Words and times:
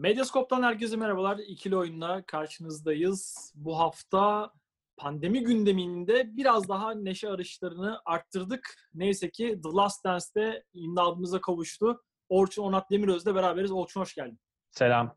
Medyascope'dan 0.00 0.62
herkese 0.62 0.96
merhabalar. 0.96 1.38
İkili 1.38 1.76
oyunla 1.76 2.22
karşınızdayız. 2.22 3.52
Bu 3.54 3.78
hafta 3.78 4.52
pandemi 4.96 5.42
gündeminde 5.42 6.36
biraz 6.36 6.68
daha 6.68 6.94
neşe 6.94 7.28
arayışlarını 7.28 8.00
arttırdık. 8.04 8.90
Neyse 8.94 9.30
ki 9.30 9.60
The 9.62 9.68
Last 9.68 10.04
Dance'de 10.04 10.64
imdadımıza 10.74 11.40
kavuştu. 11.40 12.02
Orçun 12.28 12.62
Onat 12.62 12.90
Demiröz'le 12.90 13.26
beraberiz. 13.26 13.72
Orçun 13.72 14.00
hoş 14.00 14.14
geldin. 14.14 14.40
Selam. 14.70 15.16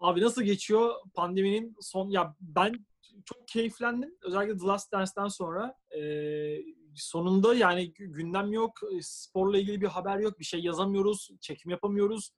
Abi 0.00 0.20
nasıl 0.20 0.42
geçiyor 0.42 0.94
pandeminin 1.14 1.76
son... 1.80 2.10
Ya 2.10 2.34
ben 2.40 2.86
çok 3.24 3.48
keyiflendim. 3.48 4.14
Özellikle 4.22 4.58
The 4.58 4.66
Last 4.66 4.92
Dance'den 4.92 5.28
sonra. 5.28 5.74
Ee, 5.98 6.58
sonunda 6.94 7.54
yani 7.54 7.92
gündem 7.92 8.52
yok. 8.52 8.72
Sporla 9.00 9.58
ilgili 9.58 9.80
bir 9.80 9.86
haber 9.86 10.18
yok. 10.18 10.38
Bir 10.38 10.44
şey 10.44 10.60
yazamıyoruz. 10.60 11.30
Çekim 11.40 11.70
yapamıyoruz. 11.70 12.30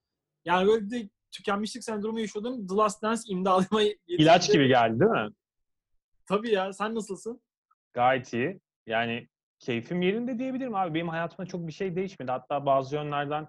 Yani 0.45 0.67
böyle 0.67 0.91
bir 0.91 1.11
tükenmişlik 1.31 1.85
sendromu 1.85 2.21
yaşıyordum. 2.21 2.67
The 2.67 2.75
Last 2.75 3.03
Dance 3.03 3.23
imdadıma 3.27 3.83
İlaç 4.07 4.53
gibi 4.53 4.69
geldi 4.69 5.01
değil 5.01 5.11
mi? 5.11 5.29
Tabii 6.27 6.51
ya. 6.51 6.73
Sen 6.73 6.95
nasılsın? 6.95 7.41
Gayet 7.93 8.33
iyi. 8.33 8.61
Yani 8.87 9.29
keyfim 9.59 10.03
yerinde 10.03 10.39
diyebilirim 10.39 10.75
abi. 10.75 10.95
Benim 10.95 11.09
hayatımda 11.09 11.49
çok 11.49 11.67
bir 11.67 11.73
şey 11.73 11.97
değişmedi. 11.97 12.31
Hatta 12.31 12.67
bazı 12.67 12.97
yönlerden 12.97 13.49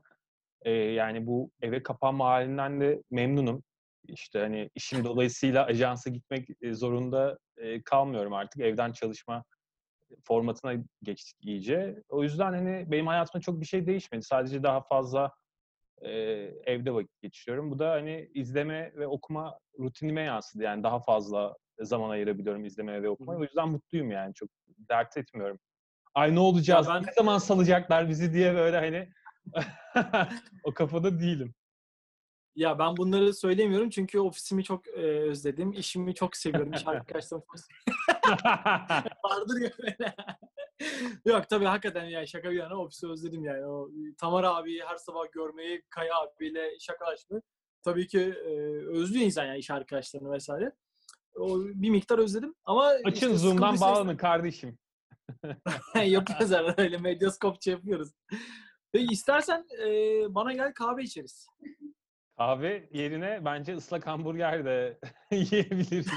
e, 0.61 0.71
yani 0.71 1.27
bu 1.27 1.51
eve 1.61 1.83
kapanma 1.83 2.25
halinden 2.25 2.81
de 2.81 3.03
memnunum. 3.11 3.63
İşte 4.07 4.39
hani 4.39 4.69
işim 4.75 5.03
dolayısıyla 5.05 5.65
ajansa 5.65 6.09
gitmek 6.09 6.47
zorunda 6.71 7.37
e, 7.57 7.81
kalmıyorum 7.83 8.33
artık. 8.33 8.61
Evden 8.61 8.91
çalışma 8.91 9.43
formatına 10.23 10.83
geçtik 11.03 11.37
iyice. 11.41 12.03
O 12.09 12.23
yüzden 12.23 12.53
hani 12.53 12.91
benim 12.91 13.07
hayatımda 13.07 13.41
çok 13.41 13.61
bir 13.61 13.65
şey 13.65 13.87
değişmedi. 13.87 14.23
Sadece 14.23 14.63
daha 14.63 14.81
fazla 14.81 15.31
e, 16.05 16.11
evde 16.65 16.93
vakit 16.93 17.21
geçiriyorum. 17.21 17.71
Bu 17.71 17.79
da 17.79 17.91
hani 17.91 18.29
izleme 18.33 18.91
ve 18.95 19.07
okuma 19.07 19.59
rutinime 19.79 20.21
yansıdı. 20.21 20.63
Yani 20.63 20.83
daha 20.83 20.99
fazla 20.99 21.55
zaman 21.81 22.09
ayırabiliyorum 22.09 22.65
izlemeye 22.65 23.03
ve 23.03 23.09
okumaya. 23.09 23.39
O 23.39 23.43
yüzden 23.43 23.69
mutluyum 23.69 24.11
yani. 24.11 24.33
Çok 24.33 24.49
dert 24.89 25.17
etmiyorum. 25.17 25.59
Ay 26.13 26.35
ne 26.35 26.39
olacağız? 26.39 26.87
Ben... 26.89 27.03
Ne 27.03 27.11
zaman 27.17 27.37
salacaklar 27.37 28.09
bizi 28.09 28.33
diye 28.33 28.55
böyle 28.55 28.77
hani 28.77 29.09
o 30.63 30.73
kafada 30.73 31.19
değilim. 31.19 31.53
Ya 32.55 32.79
ben 32.79 32.97
bunları 32.97 33.33
söylemiyorum 33.33 33.89
çünkü 33.89 34.19
ofisimi 34.19 34.63
çok 34.63 34.87
e, 34.87 35.01
özledim. 35.01 35.71
İşimi 35.71 36.15
çok 36.15 36.37
seviyorum. 36.37 36.73
İş 36.73 36.87
arkadaşlarım 36.87 37.43
çok 37.51 37.55
Vardır 39.25 39.61
ya 39.61 39.71
böyle. 39.81 40.15
Yok 41.25 41.49
tabii 41.49 41.65
hakikaten 41.65 42.05
ya 42.05 42.27
şaka 42.27 42.51
bir 42.51 42.55
yana 42.55 42.75
ofisi 42.77 43.07
özledim 43.07 43.45
yani. 43.45 43.65
O 43.65 43.89
Tamar 44.17 44.43
abi 44.43 44.79
her 44.79 44.95
sabah 44.95 45.31
görmeyi, 45.31 45.83
Kaya 45.89 46.15
abiyle 46.15 46.79
şakalaşmayı 46.79 47.41
tabii 47.83 48.07
ki 48.07 48.19
e, 48.19 48.51
özlüyor 48.87 49.25
insan 49.25 49.45
yani 49.45 49.59
iş 49.59 49.71
arkadaşlarını 49.71 50.31
vesaire. 50.31 50.71
O 51.35 51.59
bir 51.59 51.89
miktar 51.89 52.19
özledim 52.19 52.55
ama 52.65 52.87
Açın 52.87 53.11
işte 53.11 53.37
Zoom'dan 53.37 53.79
bağlanın 53.81 54.17
kardeşim. 54.17 54.77
yapıyoruz 56.05 56.51
arada 56.51 56.81
öyle 56.81 56.97
medyaskopça 56.97 57.71
yapıyoruz. 57.71 58.11
Peki 58.91 59.13
istersen 59.13 59.65
e, 59.79 59.87
bana 60.35 60.53
gel 60.53 60.73
kahve 60.73 61.03
içeriz. 61.03 61.47
Kahve 62.37 62.89
yerine 62.93 63.45
bence 63.45 63.75
ıslak 63.75 64.07
hamburger 64.07 64.65
de 64.65 64.99
yiyebiliriz. 65.31 66.07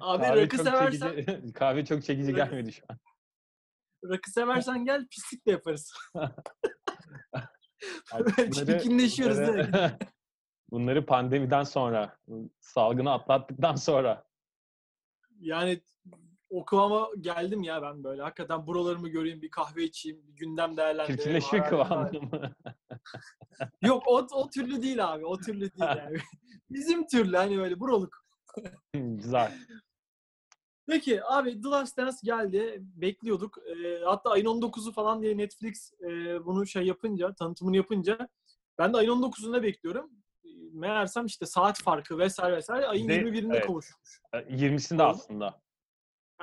Abi 0.00 0.22
kahve 0.22 0.42
rakı 0.42 0.58
seversen... 0.58 1.16
Çekici, 1.16 1.52
kahve 1.54 1.84
çok 1.84 2.04
çekici 2.04 2.36
rakı... 2.36 2.50
gelmedi 2.50 2.72
şu 2.72 2.82
an. 2.88 2.98
Rakı 4.04 4.30
seversen 4.30 4.84
gel 4.84 5.06
pislik 5.06 5.46
de 5.46 5.50
yaparız. 5.50 5.92
Çirkinleşiyoruz 8.54 9.38
bunları, 9.38 9.98
bunları 10.70 11.06
pandemiden 11.06 11.62
sonra, 11.62 12.18
salgını 12.60 13.12
atlattıktan 13.12 13.74
sonra. 13.74 14.24
Yani 15.40 15.82
o 16.50 16.64
kıvama 16.64 17.08
geldim 17.20 17.62
ya 17.62 17.82
ben 17.82 18.04
böyle. 18.04 18.22
Hakikaten 18.22 18.66
buralarımı 18.66 19.08
göreyim, 19.08 19.42
bir 19.42 19.50
kahve 19.50 19.84
içeyim, 19.84 20.26
bir 20.26 20.36
gündem 20.36 20.76
değerlendireyim. 20.76 21.18
Çirkinleşme 21.18 21.68
kıvamında 21.68 22.20
mı? 22.20 22.54
Yok 23.82 24.02
o, 24.06 24.26
o 24.32 24.50
türlü 24.50 24.82
değil 24.82 25.12
abi. 25.12 25.26
O 25.26 25.38
türlü 25.38 25.60
değil 25.60 25.98
yani. 25.98 26.18
Bizim 26.70 27.06
türlü 27.06 27.36
hani 27.36 27.58
böyle 27.58 27.80
buralık. 27.80 28.26
Güzel. 28.94 29.52
Peki 30.88 31.24
abi 31.24 31.60
The 31.60 31.68
Last 31.68 31.96
Dance 31.96 32.16
geldi. 32.22 32.78
Bekliyorduk. 32.80 33.58
E, 33.58 34.00
hatta 34.04 34.30
ayın 34.30 34.46
19'u 34.46 34.92
falan 34.92 35.22
diye 35.22 35.36
Netflix 35.36 35.92
e, 36.02 36.06
bunu 36.46 36.66
şey 36.66 36.86
yapınca, 36.86 37.34
tanıtımını 37.34 37.76
yapınca 37.76 38.28
ben 38.78 38.92
de 38.92 38.96
ayın 38.96 39.10
19'unda 39.10 39.62
bekliyorum. 39.62 40.10
Meğersem 40.72 41.26
işte 41.26 41.46
saat 41.46 41.82
farkı 41.82 42.18
vesaire 42.18 42.56
vesaire 42.56 42.86
ayın 42.86 43.08
de, 43.08 43.22
21'inde 43.22 43.52
evet. 43.52 43.66
kavuşmuş. 43.66 44.20
20'sinde 44.32 45.02
aslında. 45.02 45.60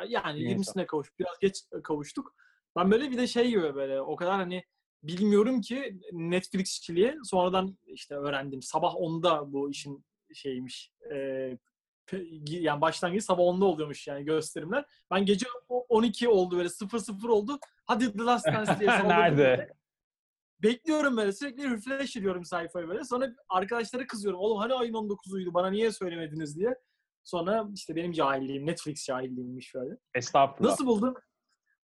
Yani 0.08 0.40
20'sine 0.40 0.86
kavuştuk. 0.86 1.20
Biraz 1.20 1.40
geç 1.40 1.64
kavuştuk. 1.84 2.36
Ben 2.76 2.92
böyle 2.92 3.12
bir 3.12 3.18
de 3.18 3.28
şey 3.28 3.50
gibi 3.50 3.76
böyle 3.76 4.02
o 4.02 4.16
kadar 4.16 4.34
hani 4.34 4.64
bilmiyorum 5.04 5.62
ki 5.62 6.00
Netflixçiliği 6.12 7.18
sonradan 7.24 7.78
işte 7.86 8.16
öğrendim. 8.16 8.62
Sabah 8.62 8.94
10'da 8.94 9.54
bu 9.54 9.70
işin 9.70 10.06
şeymiş. 10.34 10.92
E, 11.14 11.58
yani 12.46 12.82
başlangıcı 12.82 13.26
sabah 13.26 13.44
10'da 13.44 13.66
oluyormuş 13.66 14.08
yani 14.08 14.26
gösterimler. 14.26 14.86
Ben 15.12 15.26
gece 15.26 15.46
12 15.70 16.30
oldu 16.30 16.58
böyle 16.58 16.70
0-0 16.70 17.28
oldu. 17.28 17.60
Hadi 17.86 18.14
The 18.14 18.24
Last 18.24 18.48
Dance 18.48 18.80
diye 18.80 18.90
Nerede? 19.08 19.38
Böyle. 19.38 19.74
Bekliyorum 20.64 21.18
böyle 21.18 21.32
sürekli 21.32 21.72
refresh 21.72 22.16
ediyorum 22.16 22.46
sayfayı 22.46 22.88
böyle. 22.88 23.04
Sonra 23.04 23.36
arkadaşlara 23.50 24.08
kızıyorum. 24.08 24.40
Oğlum 24.40 24.58
hani 24.58 24.74
ayın 24.74 24.94
19'uydu 24.94 25.54
bana 25.54 25.70
niye 25.70 25.92
söylemediniz 25.92 26.60
diye. 26.60 26.76
Sonra 27.24 27.68
işte 27.76 27.96
benim 27.96 28.12
cahilliğim, 28.12 28.66
Netflix 28.66 29.06
cahilliğimmiş 29.06 29.68
şöyle. 29.68 29.98
Estağfurullah. 30.16 30.70
Nasıl 30.70 30.86
buldun? 30.86 31.16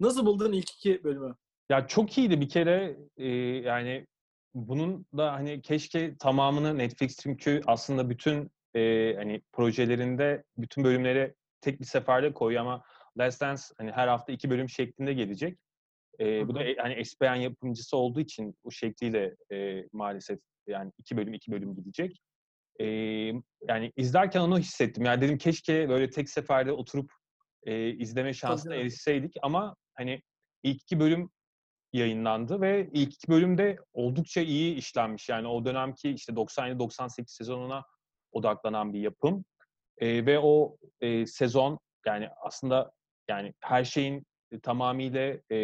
Nasıl 0.00 0.26
buldun 0.26 0.52
ilk 0.52 0.70
iki 0.70 1.04
bölümü? 1.04 1.34
Ya 1.70 1.86
çok 1.86 2.18
iyiydi 2.18 2.40
bir 2.40 2.48
kere 2.48 2.96
e, 3.16 3.28
yani 3.38 4.06
bunun 4.54 5.06
da 5.16 5.32
hani 5.32 5.62
keşke 5.62 6.16
tamamını 6.16 6.78
Netflix 6.78 7.16
çünkü 7.16 7.60
aslında 7.66 8.10
bütün 8.10 8.50
e, 8.76 9.14
hani 9.16 9.42
projelerinde 9.52 10.44
bütün 10.56 10.84
bölümleri 10.84 11.34
tek 11.60 11.80
bir 11.80 11.86
seferde 11.86 12.32
koyuyor 12.32 12.62
ama 12.62 12.82
Last 13.18 13.40
Dance 13.40 13.62
hani 13.78 13.92
her 13.92 14.08
hafta 14.08 14.32
iki 14.32 14.50
bölüm 14.50 14.68
şeklinde 14.68 15.12
gelecek. 15.12 15.58
E, 16.20 16.48
bu 16.48 16.54
da 16.54 16.60
hani 16.78 16.94
ESPN 16.94 17.34
yapımcısı 17.34 17.96
olduğu 17.96 18.20
için 18.20 18.54
bu 18.64 18.72
şekliyle 18.72 19.36
e, 19.52 19.84
maalesef 19.92 20.38
yani 20.66 20.92
iki 20.98 21.16
bölüm 21.16 21.34
iki 21.34 21.52
bölüm 21.52 21.74
gidecek 21.74 22.20
e, 22.80 22.86
yani 23.68 23.92
izlerken 23.96 24.40
onu 24.40 24.58
hissettim. 24.58 25.04
Yani 25.04 25.20
dedim 25.20 25.38
keşke 25.38 25.88
böyle 25.88 26.10
tek 26.10 26.30
seferde 26.30 26.72
oturup 26.72 27.12
e, 27.62 27.90
izleme 27.90 28.32
şansına 28.32 28.72
Tabii. 28.72 28.80
erişseydik 28.80 29.36
ama 29.42 29.76
hani 29.94 30.22
ilk 30.62 30.82
iki 30.82 31.00
bölüm 31.00 31.30
yayınlandı 31.92 32.60
ve 32.60 32.90
ilk 32.92 33.14
iki 33.14 33.28
bölümde 33.28 33.78
oldukça 33.92 34.40
iyi 34.40 34.74
işlenmiş. 34.74 35.28
Yani 35.28 35.48
o 35.48 35.64
dönemki 35.64 36.10
işte 36.10 36.32
97-98 36.32 37.24
sezonuna 37.26 37.84
odaklanan 38.32 38.92
bir 38.92 39.00
yapım. 39.00 39.44
E, 39.98 40.26
ve 40.26 40.38
o 40.38 40.76
e, 41.00 41.26
sezon 41.26 41.78
yani 42.06 42.28
aslında 42.42 42.92
yani 43.28 43.52
her 43.60 43.84
şeyin 43.84 44.26
tamamıyla 44.62 45.36
e, 45.52 45.58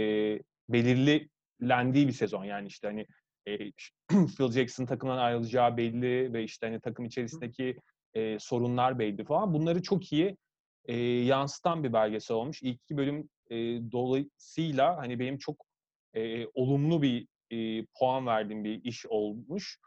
belirlendiği 0.69 2.09
bir 2.09 2.12
sezon. 2.12 2.45
Yani 2.45 2.69
işte 2.69 2.89
hani 2.89 3.06
e, 3.47 3.59
Phil 4.09 4.53
Jackson 4.53 4.87
takımdan 4.87 5.19
ayrılacağı 5.19 5.77
belli 5.77 6.33
ve 6.33 6.45
işte 6.45 6.67
hani 6.67 6.81
takım 6.81 7.05
içerisindeki 7.05 7.77
e, 8.15 8.39
sorunlar 8.39 8.99
belli 8.99 9.25
falan. 9.25 9.55
Bunları 9.55 9.83
çok 9.83 10.12
iyi 10.12 10.37
e, 10.84 10.97
yansıtan 11.03 11.84
bir 11.84 11.93
belgesel 11.93 12.37
olmuş. 12.37 12.62
İlk 12.62 12.81
iki 12.83 12.97
bölüm 12.97 13.29
e, 13.50 13.56
dolayısıyla 13.93 14.97
hani 14.97 15.19
benim 15.19 15.39
çok 15.39 15.67
e, 16.15 16.47
olumlu 16.47 17.03
bir 17.03 17.27
e, 17.50 17.87
puan 17.99 18.27
verdiğim 18.27 18.65
bir 18.65 18.84
iş 18.84 19.06
olmuş 19.06 19.79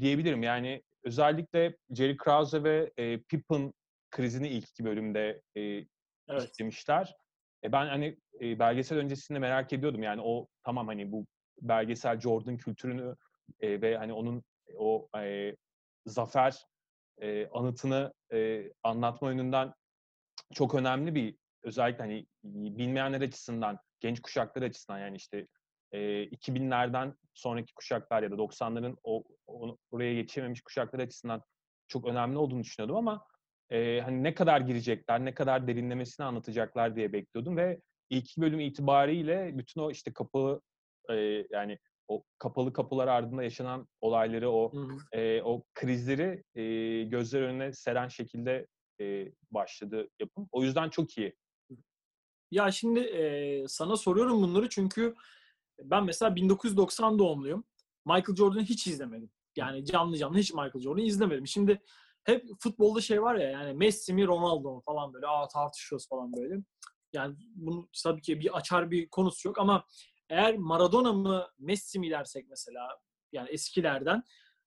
diyebilirim. 0.00 0.42
Yani 0.42 0.82
özellikle 1.04 1.76
Jerry 1.90 2.16
Krause 2.16 2.64
ve 2.64 2.92
e, 2.96 3.20
Pippen 3.20 3.72
krizini 4.10 4.48
ilk 4.48 4.68
iki 4.68 4.84
bölümde 4.84 5.42
e, 5.56 5.60
evet. 6.28 6.50
işlemişler. 6.52 7.16
E 7.64 7.72
ben 7.72 7.86
hani 7.86 8.16
e, 8.40 8.58
belgesel 8.58 8.98
öncesinde 8.98 9.38
merak 9.38 9.72
ediyordum 9.72 10.02
yani 10.02 10.20
o 10.24 10.48
tamam 10.64 10.86
hani 10.86 11.12
bu 11.12 11.26
belgesel 11.60 12.20
Jordan 12.20 12.56
kültürünü 12.56 13.16
e, 13.60 13.82
ve 13.82 13.96
hani 13.96 14.12
onun 14.12 14.42
o 14.78 15.08
e, 15.18 15.56
zafer 16.06 16.66
e, 17.22 17.48
anıtını 17.48 18.12
e, 18.32 18.70
anlatma 18.82 19.30
yönünden 19.30 19.72
çok 20.54 20.74
önemli 20.74 21.14
bir 21.14 21.36
özellikle 21.62 22.02
hani 22.02 22.26
bilmeyenler 22.44 23.20
açısından, 23.20 23.78
genç 24.00 24.20
kuşaklar 24.20 24.62
açısından 24.62 24.98
yani 24.98 25.16
işte 25.16 25.46
e, 25.92 25.98
2000'lerden 26.24 27.14
sonraki 27.34 27.74
kuşaklar 27.74 28.22
ya 28.22 28.30
da 28.30 28.34
90'ların 28.34 28.96
o, 29.02 29.24
o 29.46 29.76
oraya 29.90 30.14
geçememiş 30.14 30.62
kuşaklar 30.62 30.98
açısından 30.98 31.42
çok 31.88 32.06
önemli 32.06 32.38
olduğunu 32.38 32.62
düşünüyordum 32.62 32.96
ama 32.96 33.26
e, 33.70 34.00
hani 34.00 34.22
ne 34.22 34.34
kadar 34.34 34.60
girecekler, 34.60 35.24
ne 35.24 35.34
kadar 35.34 35.66
derinlemesini 35.66 36.26
anlatacaklar 36.26 36.96
diye 36.96 37.12
bekliyordum 37.12 37.56
ve 37.56 37.80
ilk 38.10 38.36
bölüm 38.38 38.60
itibariyle 38.60 39.58
bütün 39.58 39.80
o 39.80 39.90
işte 39.90 40.12
kapı 40.12 40.60
e, 41.10 41.46
yani 41.50 41.78
o 42.08 42.24
kapalı 42.38 42.72
kapılar 42.72 43.08
ardında 43.08 43.42
yaşanan 43.42 43.88
olayları, 44.00 44.50
o 44.50 44.72
hı. 44.72 45.18
e, 45.18 45.42
o 45.42 45.62
krizleri 45.74 46.44
e, 46.54 46.62
gözler 47.02 47.42
önüne 47.42 47.72
seren 47.72 48.08
şekilde 48.08 48.66
e, 49.00 49.32
başladı 49.50 50.08
yapım. 50.20 50.48
O 50.52 50.62
yüzden 50.62 50.90
çok 50.90 51.18
iyi. 51.18 51.34
Ya 52.50 52.70
şimdi 52.70 53.00
e, 53.00 53.64
sana 53.68 53.96
soruyorum 53.96 54.42
bunları 54.42 54.68
çünkü 54.68 55.14
ben 55.82 56.04
mesela 56.04 56.36
1990 56.36 57.18
doğumluyum. 57.18 57.64
Michael 58.06 58.36
Jordan'ı 58.36 58.62
hiç 58.62 58.86
izlemedim. 58.86 59.30
Yani 59.56 59.84
canlı 59.84 60.16
canlı 60.16 60.38
hiç 60.38 60.52
Michael 60.52 60.80
Jordan'ı 60.80 61.04
izlemedim. 61.04 61.46
Şimdi 61.46 61.82
hep 62.24 62.46
futbolda 62.60 63.00
şey 63.00 63.22
var 63.22 63.34
ya 63.34 63.50
yani 63.50 63.74
Messi 63.74 64.14
mi 64.14 64.26
Ronaldo 64.26 64.74
mu 64.74 64.82
falan 64.86 65.12
böyle 65.14 65.26
aa 65.26 65.48
tartışıyoruz 65.48 66.08
falan 66.08 66.32
böyle. 66.32 66.62
Yani 67.12 67.36
bunun 67.54 67.88
tabii 68.04 68.22
ki 68.22 68.40
bir 68.40 68.56
açar 68.56 68.90
bir 68.90 69.08
konusu 69.08 69.48
yok 69.48 69.58
ama 69.58 69.84
eğer 70.28 70.56
Maradona 70.56 71.12
mı 71.12 71.46
Messi 71.58 71.98
mi 71.98 72.10
dersek 72.10 72.46
mesela 72.48 72.88
yani 73.32 73.50
eskilerden 73.50 74.22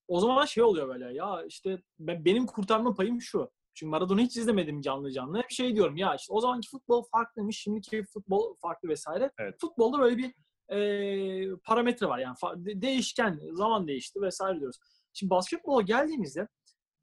o 0.08 0.20
zaman 0.20 0.46
şey 0.46 0.64
oluyor 0.64 0.88
böyle 0.88 1.14
ya 1.14 1.44
işte 1.48 1.82
ben, 2.00 2.26
benim 2.26 2.46
kurtarma 2.46 2.94
payım 2.94 3.22
şu. 3.22 3.52
Çünkü 3.74 3.90
Maradona 3.90 4.22
hiç 4.22 4.38
izlemedim 4.38 4.82
canlı 4.82 5.12
canlı. 5.12 5.38
Hep 5.38 5.52
şey 5.52 5.76
diyorum 5.76 5.98
ya 5.98 6.16
işte 6.16 6.34
o 6.34 6.42
zamanki 6.42 6.70
futbol 6.70 7.04
farklıymış, 7.12 7.58
şimdiki 7.58 8.04
futbol 8.04 8.56
farklı 8.62 8.90
vesaire. 8.90 9.32
Evet. 9.40 9.56
Futbolda 9.62 10.00
böyle 10.00 10.18
bir 10.18 10.34
e, 10.70 11.56
parametre 11.64 12.08
var 12.08 12.20
yani 12.20 12.36
değişken, 12.82 13.40
zaman 13.52 13.88
değişti 13.88 14.22
vesaire 14.22 14.60
diyoruz. 14.60 14.78
Şimdi 15.14 15.30
basketbola 15.30 15.82
geldiğimizde 15.82 16.48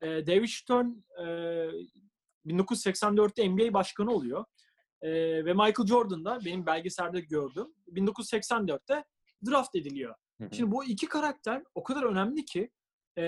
e, 0.03 0.27
David 0.27 0.49
Stern 0.49 0.87
e, 1.19 1.25
1984'te 2.47 3.49
NBA 3.51 3.75
başkanı 3.75 4.11
oluyor. 4.11 4.45
E, 5.03 5.11
ve 5.45 5.53
Michael 5.53 5.87
Jordan 5.87 6.25
da 6.25 6.39
benim 6.45 6.67
belgeselde 6.67 7.21
gördüğüm 7.21 7.67
1984'te 7.89 9.05
draft 9.47 9.77
ediliyor. 9.77 10.15
Hı 10.41 10.45
hı. 10.45 10.55
Şimdi 10.55 10.71
bu 10.71 10.85
iki 10.85 11.07
karakter 11.07 11.63
o 11.75 11.83
kadar 11.83 12.03
önemli 12.03 12.45
ki 12.45 12.71
e, 13.19 13.23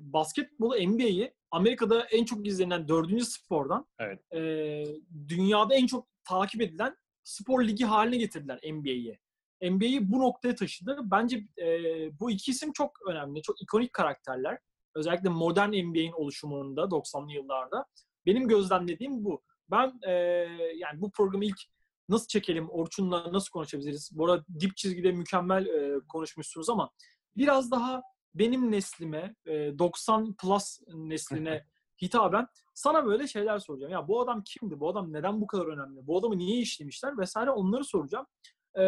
basketbolu 0.00 0.74
NBA'yi 0.74 1.34
Amerika'da 1.50 2.04
en 2.04 2.24
çok 2.24 2.46
izlenen 2.46 2.88
dördüncü 2.88 3.24
spordan 3.24 3.86
Evet. 3.98 4.32
e, 4.32 4.84
dünyada 5.28 5.74
en 5.74 5.86
çok 5.86 6.08
takip 6.24 6.62
edilen 6.62 6.96
spor 7.24 7.64
ligi 7.64 7.84
haline 7.84 8.16
getirdiler 8.16 8.60
NBA'yi. 8.72 9.18
NBA'yi 9.62 10.12
bu 10.12 10.18
noktaya 10.18 10.54
taşıdı. 10.54 10.98
Bence 11.02 11.44
e, 11.58 11.66
bu 12.20 12.30
iki 12.30 12.50
isim 12.50 12.72
çok 12.72 12.98
önemli. 13.06 13.42
Çok 13.42 13.62
ikonik 13.62 13.92
karakterler. 13.92 14.58
Özellikle 14.94 15.28
modern 15.28 15.68
NBA'in 15.68 16.12
oluşumunda 16.12 16.82
90'lı 16.82 17.32
yıllarda. 17.32 17.86
Benim 18.26 18.48
gözlemlediğim 18.48 19.24
bu. 19.24 19.42
Ben 19.70 20.00
e, 20.08 20.12
yani 20.76 21.00
bu 21.00 21.10
programı 21.10 21.44
ilk 21.44 21.58
nasıl 22.08 22.26
çekelim, 22.26 22.70
Orçun'la 22.70 23.32
nasıl 23.32 23.50
konuşabiliriz? 23.50 24.10
Bu 24.12 24.24
arada 24.24 24.44
dip 24.60 24.76
çizgide 24.76 25.12
mükemmel 25.12 25.66
e, 25.66 26.00
konuşmuşsunuz 26.08 26.70
ama 26.70 26.90
biraz 27.36 27.70
daha 27.70 28.02
benim 28.34 28.72
neslime, 28.72 29.34
e, 29.46 29.78
90 29.78 30.34
plus 30.34 30.80
nesline 30.94 31.66
hitaben 32.02 32.46
sana 32.74 33.06
böyle 33.06 33.26
şeyler 33.26 33.58
soracağım. 33.58 33.92
Ya 33.92 34.08
bu 34.08 34.20
adam 34.20 34.42
kimdi? 34.44 34.80
Bu 34.80 34.88
adam 34.88 35.12
neden 35.12 35.40
bu 35.40 35.46
kadar 35.46 35.66
önemli? 35.66 36.06
Bu 36.06 36.18
adamı 36.18 36.38
niye 36.38 36.60
işlemişler? 36.60 37.18
Vesaire 37.18 37.50
onları 37.50 37.84
soracağım. 37.84 38.26
Ee, 38.78 38.82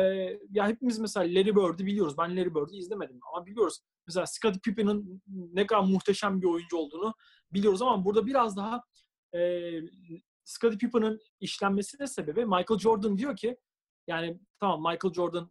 ya 0.50 0.68
hepimiz 0.68 0.98
mesela 0.98 1.24
Larry 1.24 1.56
Bird'ü 1.56 1.86
biliyoruz. 1.86 2.18
Ben 2.18 2.36
Larry 2.36 2.54
Bird'ü 2.54 2.76
izlemedim 2.76 3.20
ama 3.32 3.46
biliyoruz. 3.46 3.80
Mesela 4.06 4.26
Scottie 4.26 4.60
Pippen'ın 4.60 5.22
ne 5.28 5.66
kadar 5.66 5.80
muhteşem 5.80 6.42
bir 6.42 6.46
oyuncu 6.46 6.76
olduğunu 6.76 7.14
biliyoruz 7.52 7.82
ama 7.82 8.04
burada 8.04 8.26
biraz 8.26 8.56
daha 8.56 8.82
e, 9.34 9.70
Scottie 10.44 10.78
Pippen'ın 10.78 11.20
işlenmesine 11.40 12.06
sebebi 12.06 12.44
Michael 12.44 12.78
Jordan 12.78 13.18
diyor 13.18 13.36
ki 13.36 13.56
yani 14.06 14.40
tamam 14.60 14.80
Michael 14.80 15.14
Jordan 15.14 15.50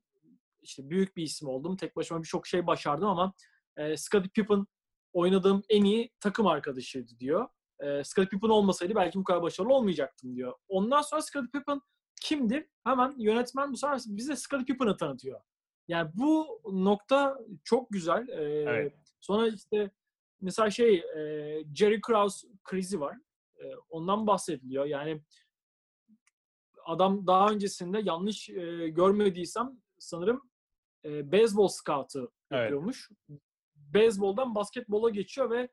işte 0.61 0.89
büyük 0.89 1.17
bir 1.17 1.23
isim 1.23 1.47
oldum. 1.47 1.77
Tek 1.77 1.95
başıma 1.95 2.23
birçok 2.23 2.47
şey 2.47 2.67
başardım 2.67 3.07
ama 3.07 3.33
e, 3.77 3.97
Scottie 3.97 4.31
Pippen 4.35 4.65
oynadığım 5.13 5.63
en 5.69 5.83
iyi 5.83 6.11
takım 6.19 6.47
arkadaşıydı 6.47 7.19
diyor. 7.19 7.47
E, 7.79 8.03
Scottie 8.03 8.29
Pippen 8.29 8.49
olmasaydı 8.49 8.95
belki 8.95 9.19
bu 9.19 9.23
kadar 9.23 9.41
başarılı 9.41 9.73
olmayacaktım 9.73 10.35
diyor. 10.35 10.53
Ondan 10.67 11.01
sonra 11.01 11.21
Scottie 11.21 11.51
Pippen 11.59 11.81
kimdi? 12.21 12.69
Hemen 12.83 13.13
yönetmen 13.18 13.71
bu 13.71 13.77
sefer 13.77 14.01
bize 14.06 14.35
Scottie 14.35 14.65
Pippen'ı 14.65 14.97
tanıtıyor. 14.97 15.41
Yani 15.88 16.12
bu 16.13 16.62
nokta 16.71 17.39
çok 17.63 17.89
güzel. 17.91 18.27
E, 18.29 18.44
Evet. 18.44 18.94
Sonra 19.19 19.47
işte 19.47 19.91
mesela 20.41 20.69
şey 20.69 20.95
e, 20.95 21.23
Jerry 21.75 22.01
Krause 22.01 22.47
krizi 22.63 23.00
var. 23.00 23.18
E, 23.59 23.75
ondan 23.89 24.27
bahsediliyor. 24.27 24.85
Yani 24.85 25.21
adam 26.85 27.27
daha 27.27 27.50
öncesinde 27.50 28.00
yanlış 28.03 28.50
e, 28.50 28.89
görmediysem 28.89 29.81
sanırım 30.00 30.50
e, 31.06 31.31
beyzbol 31.31 31.67
scout'ı 31.67 32.19
Evet. 32.51 32.62
yapıyormuş. 32.62 33.09
Beyzboldan 33.75 34.56
basketbola 34.56 35.09
geçiyor 35.09 35.50
ve 35.50 35.69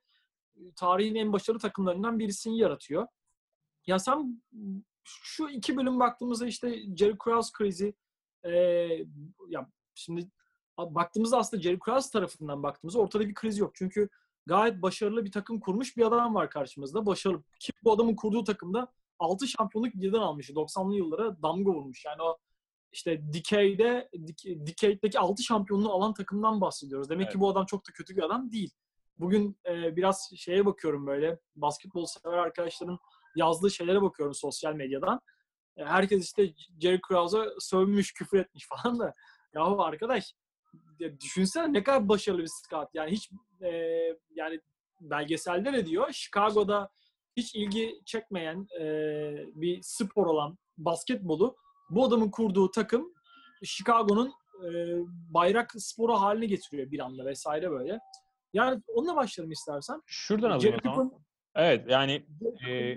tarihin 0.77 1.15
en 1.15 1.33
başarılı 1.33 1.61
takımlarından 1.61 2.19
birisini 2.19 2.59
yaratıyor. 2.59 3.07
Ya 3.87 3.99
sen 3.99 4.43
şu 5.23 5.49
iki 5.49 5.77
bölüm 5.77 6.01
baktığımızda 6.01 6.47
işte 6.47 6.97
Jerry 6.97 7.19
Krause 7.19 7.51
krizi 7.53 7.95
e, 8.45 8.51
ya 9.49 9.71
şimdi 9.95 10.29
baktığımızda 10.79 11.39
aslında 11.39 11.63
Jerry 11.63 11.79
Krause 11.79 12.11
tarafından 12.11 12.63
baktığımızda 12.63 13.01
ortada 13.01 13.29
bir 13.29 13.35
kriz 13.35 13.59
yok. 13.59 13.71
Çünkü 13.75 14.09
gayet 14.47 14.83
başarılı 14.83 15.25
bir 15.25 15.33
takım 15.33 15.61
kurmuş 15.61 15.97
bir 15.97 16.07
adam 16.07 16.35
var 16.35 16.51
karşımızda. 16.51 17.07
Başarılı. 17.07 17.43
Ki 17.61 17.73
bu 17.85 17.93
adamın 17.93 18.15
kurduğu 18.15 18.45
takımda 18.45 18.93
6 19.19 19.49
şampiyonluk 19.49 19.95
birden 19.95 20.19
almış. 20.19 20.51
90'lı 20.51 20.97
yıllara 20.97 21.43
damga 21.43 21.71
vurmuş. 21.71 22.05
Yani 22.05 22.23
o 22.23 22.39
işte 22.93 23.21
Decay'de 23.33 24.11
Decade'deki 24.45 25.19
6 25.19 25.43
şampiyonluğu 25.43 25.93
alan 25.93 26.15
takımdan 26.15 26.61
bahsediyoruz. 26.61 27.11
Demek 27.11 27.27
ki 27.27 27.33
Evet. 27.33 27.41
bu 27.41 27.51
adam 27.51 27.67
çok 27.67 27.89
da 27.89 27.93
kötü 27.93 28.17
bir 28.17 28.23
adam 28.23 28.51
değil. 28.53 28.71
Bugün 29.19 29.57
e, 29.67 29.97
biraz 29.97 30.31
şeye 30.37 30.67
bakıyorum 30.67 31.07
böyle 31.07 31.39
basketbol 31.57 32.07
sever 32.07 32.39
arkadaşların 32.39 32.99
yazdığı 33.37 33.71
şeylere 33.71 34.03
bakıyorum 34.03 34.35
sosyal 34.35 34.75
medyadan. 34.75 35.21
E, 35.77 35.85
herkes 35.85 36.25
işte 36.25 36.55
Jerry 36.81 37.01
Krause'a 37.01 37.47
sövmüş, 37.59 38.13
küfür 38.13 38.39
etmiş 38.39 38.67
falan 38.83 38.99
da. 38.99 39.13
Yahu 39.55 39.83
arkadaş 39.83 40.35
ya 40.99 41.21
düşünsene 41.21 41.73
ne 41.73 41.83
kadar 41.83 42.09
başarılı 42.09 42.43
bir 42.43 42.51
scout. 42.65 42.89
Yani 42.95 43.11
hiç 43.11 43.31
e, 43.63 43.69
yani 44.35 44.61
belgeselde 45.01 45.73
de 45.73 45.87
diyor 45.87 46.13
Chicago'da 46.13 46.91
hiç 47.37 47.55
ilgi 47.55 48.01
çekmeyen 48.05 48.67
e, 48.81 48.85
bir 49.55 49.79
spor 49.83 50.27
olan 50.27 50.59
basketbolu 50.79 51.57
bu 51.91 52.05
adamın 52.05 52.31
kurduğu 52.31 52.71
takım 52.71 53.13
Chicago'nun 53.65 54.33
e, 54.65 54.71
bayrak 55.35 55.73
sporu 55.79 56.13
haline 56.13 56.47
getiriyor 56.47 56.91
bir 56.91 57.01
anda 57.01 57.25
vesaire 57.25 57.71
böyle. 57.71 57.99
Yani 58.53 58.83
onunla 58.87 59.17
başlayalım 59.17 59.53
istersen. 59.53 60.03
Şuradan 60.07 60.51
alayım 60.51 60.77
o 60.87 60.95
zaman. 60.95 61.13
Evet 61.55 61.91
yani 61.91 62.27
e, 62.69 62.95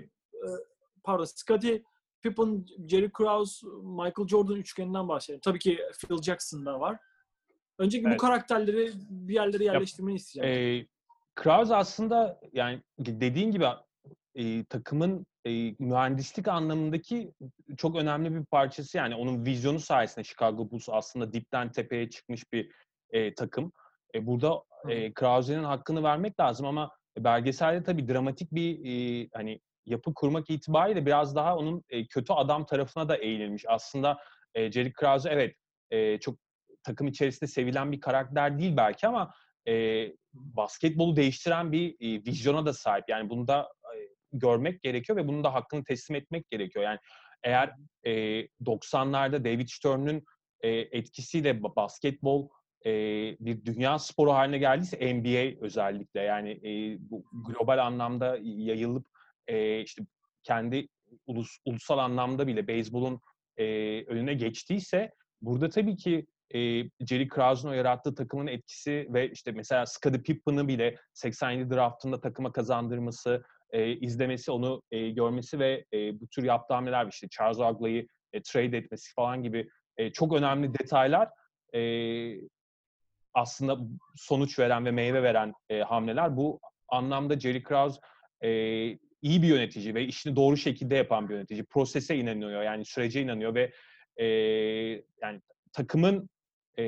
pardon 1.04 1.24
Scottie 1.24 1.82
Pippen, 2.22 2.66
Jerry 2.86 3.10
Krause, 3.12 3.66
Michael 3.82 4.28
Jordan 4.28 4.56
üçgeninden 4.56 5.08
bahsedelim. 5.08 5.40
Tabii 5.40 5.58
ki 5.58 5.78
Phil 6.00 6.22
Jackson 6.22 6.66
da 6.66 6.80
var. 6.80 6.98
Önceki 7.78 8.04
bu 8.04 8.08
Evet. 8.08 8.20
karakterleri 8.20 8.92
bir 9.10 9.34
yerlere 9.34 9.64
yerleştirmeni 9.64 10.16
isteyeceğim. 10.16 10.82
e, 10.82 10.86
Krause 11.34 11.74
aslında 11.76 12.40
yani 12.52 12.82
dediğin 12.98 13.50
gibi 13.50 13.66
e, 14.34 14.64
takımın 14.64 15.26
e, 15.44 15.50
mühendislik 15.78 16.48
anlamındaki 16.48 17.32
çok 17.76 17.96
önemli 17.96 18.34
bir 18.34 18.44
parçası 18.44 18.96
yani 18.96 19.14
onun 19.14 19.44
vizyonu 19.44 19.80
sayesinde 19.80 20.24
Chicago 20.24 20.70
Bulls 20.70 20.88
aslında 20.88 21.32
dipten 21.32 21.72
tepeye 21.72 22.10
çıkmış 22.10 22.52
bir 22.52 22.70
e, 23.10 23.34
takım. 23.34 23.72
E, 24.14 24.26
burada 24.26 24.62
e, 24.88 25.12
Krause'nin 25.12 25.64
hakkını 25.64 26.02
vermek 26.02 26.40
lazım 26.40 26.66
ama 26.66 26.90
belgeselde 27.18 27.82
tabii 27.82 28.08
dramatik 28.08 28.52
bir 28.52 28.84
e, 28.84 29.28
hani 29.34 29.60
yapı 29.86 30.14
kurmak 30.14 30.50
itibariyle 30.50 31.06
biraz 31.06 31.36
daha 31.36 31.56
onun 31.56 31.84
e, 31.88 32.06
kötü 32.06 32.32
adam 32.32 32.66
tarafına 32.66 33.08
da 33.08 33.16
eğilmiş. 33.16 33.64
Aslında 33.68 34.18
e, 34.54 34.72
Jerry 34.72 34.92
Krause 34.92 35.30
evet 35.30 35.56
e, 35.90 36.20
çok 36.20 36.38
takım 36.82 37.06
içerisinde 37.06 37.50
sevilen 37.50 37.92
bir 37.92 38.00
karakter 38.00 38.58
değil 38.58 38.76
belki 38.76 39.06
ama 39.06 39.34
e, 39.68 40.06
basketbolu 40.34 41.16
değiştiren 41.16 41.72
bir 41.72 41.94
e, 42.00 42.24
vizyona 42.26 42.66
da 42.66 42.72
sahip. 42.72 43.04
Yani 43.08 43.30
bunu 43.30 43.48
da 43.48 43.68
e, 43.84 43.96
görmek 44.32 44.82
gerekiyor 44.82 45.18
ve 45.18 45.28
bunun 45.28 45.44
da 45.44 45.54
hakkını 45.54 45.84
teslim 45.84 46.16
etmek 46.16 46.50
gerekiyor. 46.50 46.84
Yani 46.84 46.98
eğer 47.42 47.72
e, 48.04 48.12
90'larda 48.64 49.44
David 49.44 49.68
Stern'ün 49.68 50.24
e, 50.60 50.70
etkisiyle 50.70 51.50
ba- 51.50 51.76
basketbol 51.76 52.48
e, 52.86 52.90
bir 53.40 53.64
dünya 53.64 53.98
sporu 53.98 54.32
haline 54.32 54.58
geldiyse 54.58 55.14
NBA 55.14 55.64
özellikle 55.64 56.20
yani 56.20 56.50
e, 56.50 56.98
bu 57.10 57.24
global 57.32 57.86
anlamda 57.86 58.38
yayılıp 58.42 59.06
e, 59.46 59.80
işte 59.80 60.02
kendi 60.42 60.88
ulus, 61.26 61.58
ulusal 61.64 61.98
anlamda 61.98 62.46
bile 62.46 62.66
beyzbolun 62.66 63.20
e, 63.56 63.64
önüne 64.04 64.34
geçtiyse 64.34 65.12
burada 65.42 65.68
tabii 65.68 65.96
ki 65.96 66.26
e, 66.54 66.58
Jerry 67.06 67.28
Krause'un 67.28 67.74
yarattığı 67.74 68.14
takımın 68.14 68.46
etkisi 68.46 69.06
ve 69.10 69.30
işte 69.30 69.52
mesela 69.52 69.86
Scottie 69.86 70.22
Pippen'ı 70.22 70.68
bile 70.68 70.96
87 71.12 71.70
draftında 71.70 72.20
takıma 72.20 72.52
kazandırması, 72.52 73.42
e, 73.70 73.92
izlemesi, 73.92 74.50
onu 74.50 74.82
e, 74.90 75.10
görmesi 75.10 75.58
ve 75.58 75.84
e, 75.92 76.20
bu 76.20 76.26
tür 76.26 76.42
yaptığı 76.42 76.74
hamleler 76.74 77.06
işte 77.06 77.28
Charles 77.30 77.58
Oakley'i 77.58 78.08
e, 78.32 78.42
trade 78.42 78.78
etmesi 78.78 79.14
falan 79.14 79.42
gibi 79.42 79.68
e, 79.96 80.12
çok 80.12 80.32
önemli 80.32 80.74
detaylar 80.78 81.28
e, 81.74 81.80
aslında 83.34 83.78
sonuç 84.16 84.58
veren 84.58 84.84
ve 84.84 84.90
meyve 84.90 85.22
veren 85.22 85.54
e, 85.70 85.80
hamleler. 85.80 86.36
Bu 86.36 86.60
anlamda 86.88 87.40
Jerry 87.40 87.62
Krause 87.62 88.00
e, 88.44 88.48
iyi 89.22 89.42
bir 89.42 89.48
yönetici 89.48 89.94
ve 89.94 90.04
işini 90.04 90.36
doğru 90.36 90.56
şekilde 90.56 90.94
yapan 90.94 91.28
bir 91.28 91.34
yönetici. 91.34 91.64
Prosese 91.64 92.16
inanıyor 92.16 92.62
yani 92.62 92.84
sürece 92.84 93.22
inanıyor 93.22 93.54
ve 93.54 93.72
e, 94.16 94.26
yani 95.22 95.40
takımın 95.72 96.28
e, 96.78 96.84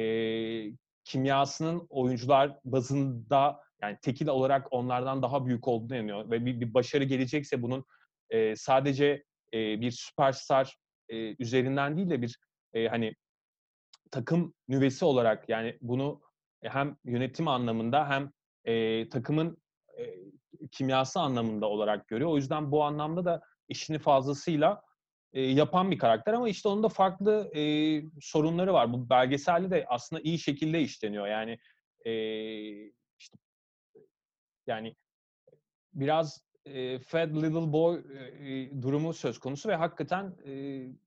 kimyasının 1.04 1.86
oyuncular 1.90 2.58
bazında 2.64 3.60
yani 3.82 3.98
tekil 4.02 4.26
olarak 4.26 4.72
onlardan 4.72 5.22
daha 5.22 5.46
büyük 5.46 5.68
olduğunu 5.68 5.96
inanıyor 5.96 6.30
ve 6.30 6.46
bir, 6.46 6.60
bir 6.60 6.74
başarı 6.74 7.04
gelecekse 7.04 7.62
bunun 7.62 7.84
e, 8.30 8.56
sadece 8.56 9.24
e, 9.52 9.80
bir 9.80 9.90
süperstar 9.90 10.76
e, 11.08 11.42
üzerinden 11.42 11.96
değil 11.96 12.10
de 12.10 12.22
bir 12.22 12.38
e, 12.74 12.88
hani 12.88 13.14
takım 14.10 14.54
nüvesi 14.68 15.04
olarak 15.04 15.48
yani 15.48 15.78
bunu 15.80 16.20
hem 16.62 16.96
yönetim 17.04 17.48
anlamında 17.48 18.08
hem 18.08 18.30
e, 18.64 19.08
takımın 19.08 19.62
e, 19.98 20.02
kimyası 20.72 21.20
anlamında 21.20 21.66
olarak 21.66 22.08
görüyor. 22.08 22.30
O 22.30 22.36
yüzden 22.36 22.72
bu 22.72 22.84
anlamda 22.84 23.24
da 23.24 23.40
işini 23.68 23.98
fazlasıyla 23.98 24.82
e, 25.32 25.42
yapan 25.42 25.90
bir 25.90 25.98
karakter 25.98 26.32
ama 26.32 26.48
işte 26.48 26.68
onun 26.68 26.82
da 26.82 26.88
farklı 26.88 27.50
e, 27.56 27.62
sorunları 28.20 28.72
var. 28.72 28.92
Bu 28.92 29.10
belgeselde 29.10 29.70
de 29.70 29.86
aslında 29.88 30.22
iyi 30.22 30.38
şekilde 30.38 30.80
işleniyor. 30.80 31.26
Yani 31.26 31.58
e, 32.04 32.12
işte 33.18 33.38
yani 34.66 34.96
biraz 35.94 36.44
e, 36.66 36.98
Fed 36.98 37.34
Little 37.34 37.72
Boy 37.72 38.02
e, 38.40 38.82
durumu 38.82 39.12
söz 39.12 39.38
konusu 39.38 39.68
ve 39.68 39.76
hakikaten 39.76 40.34
e, 40.46 40.52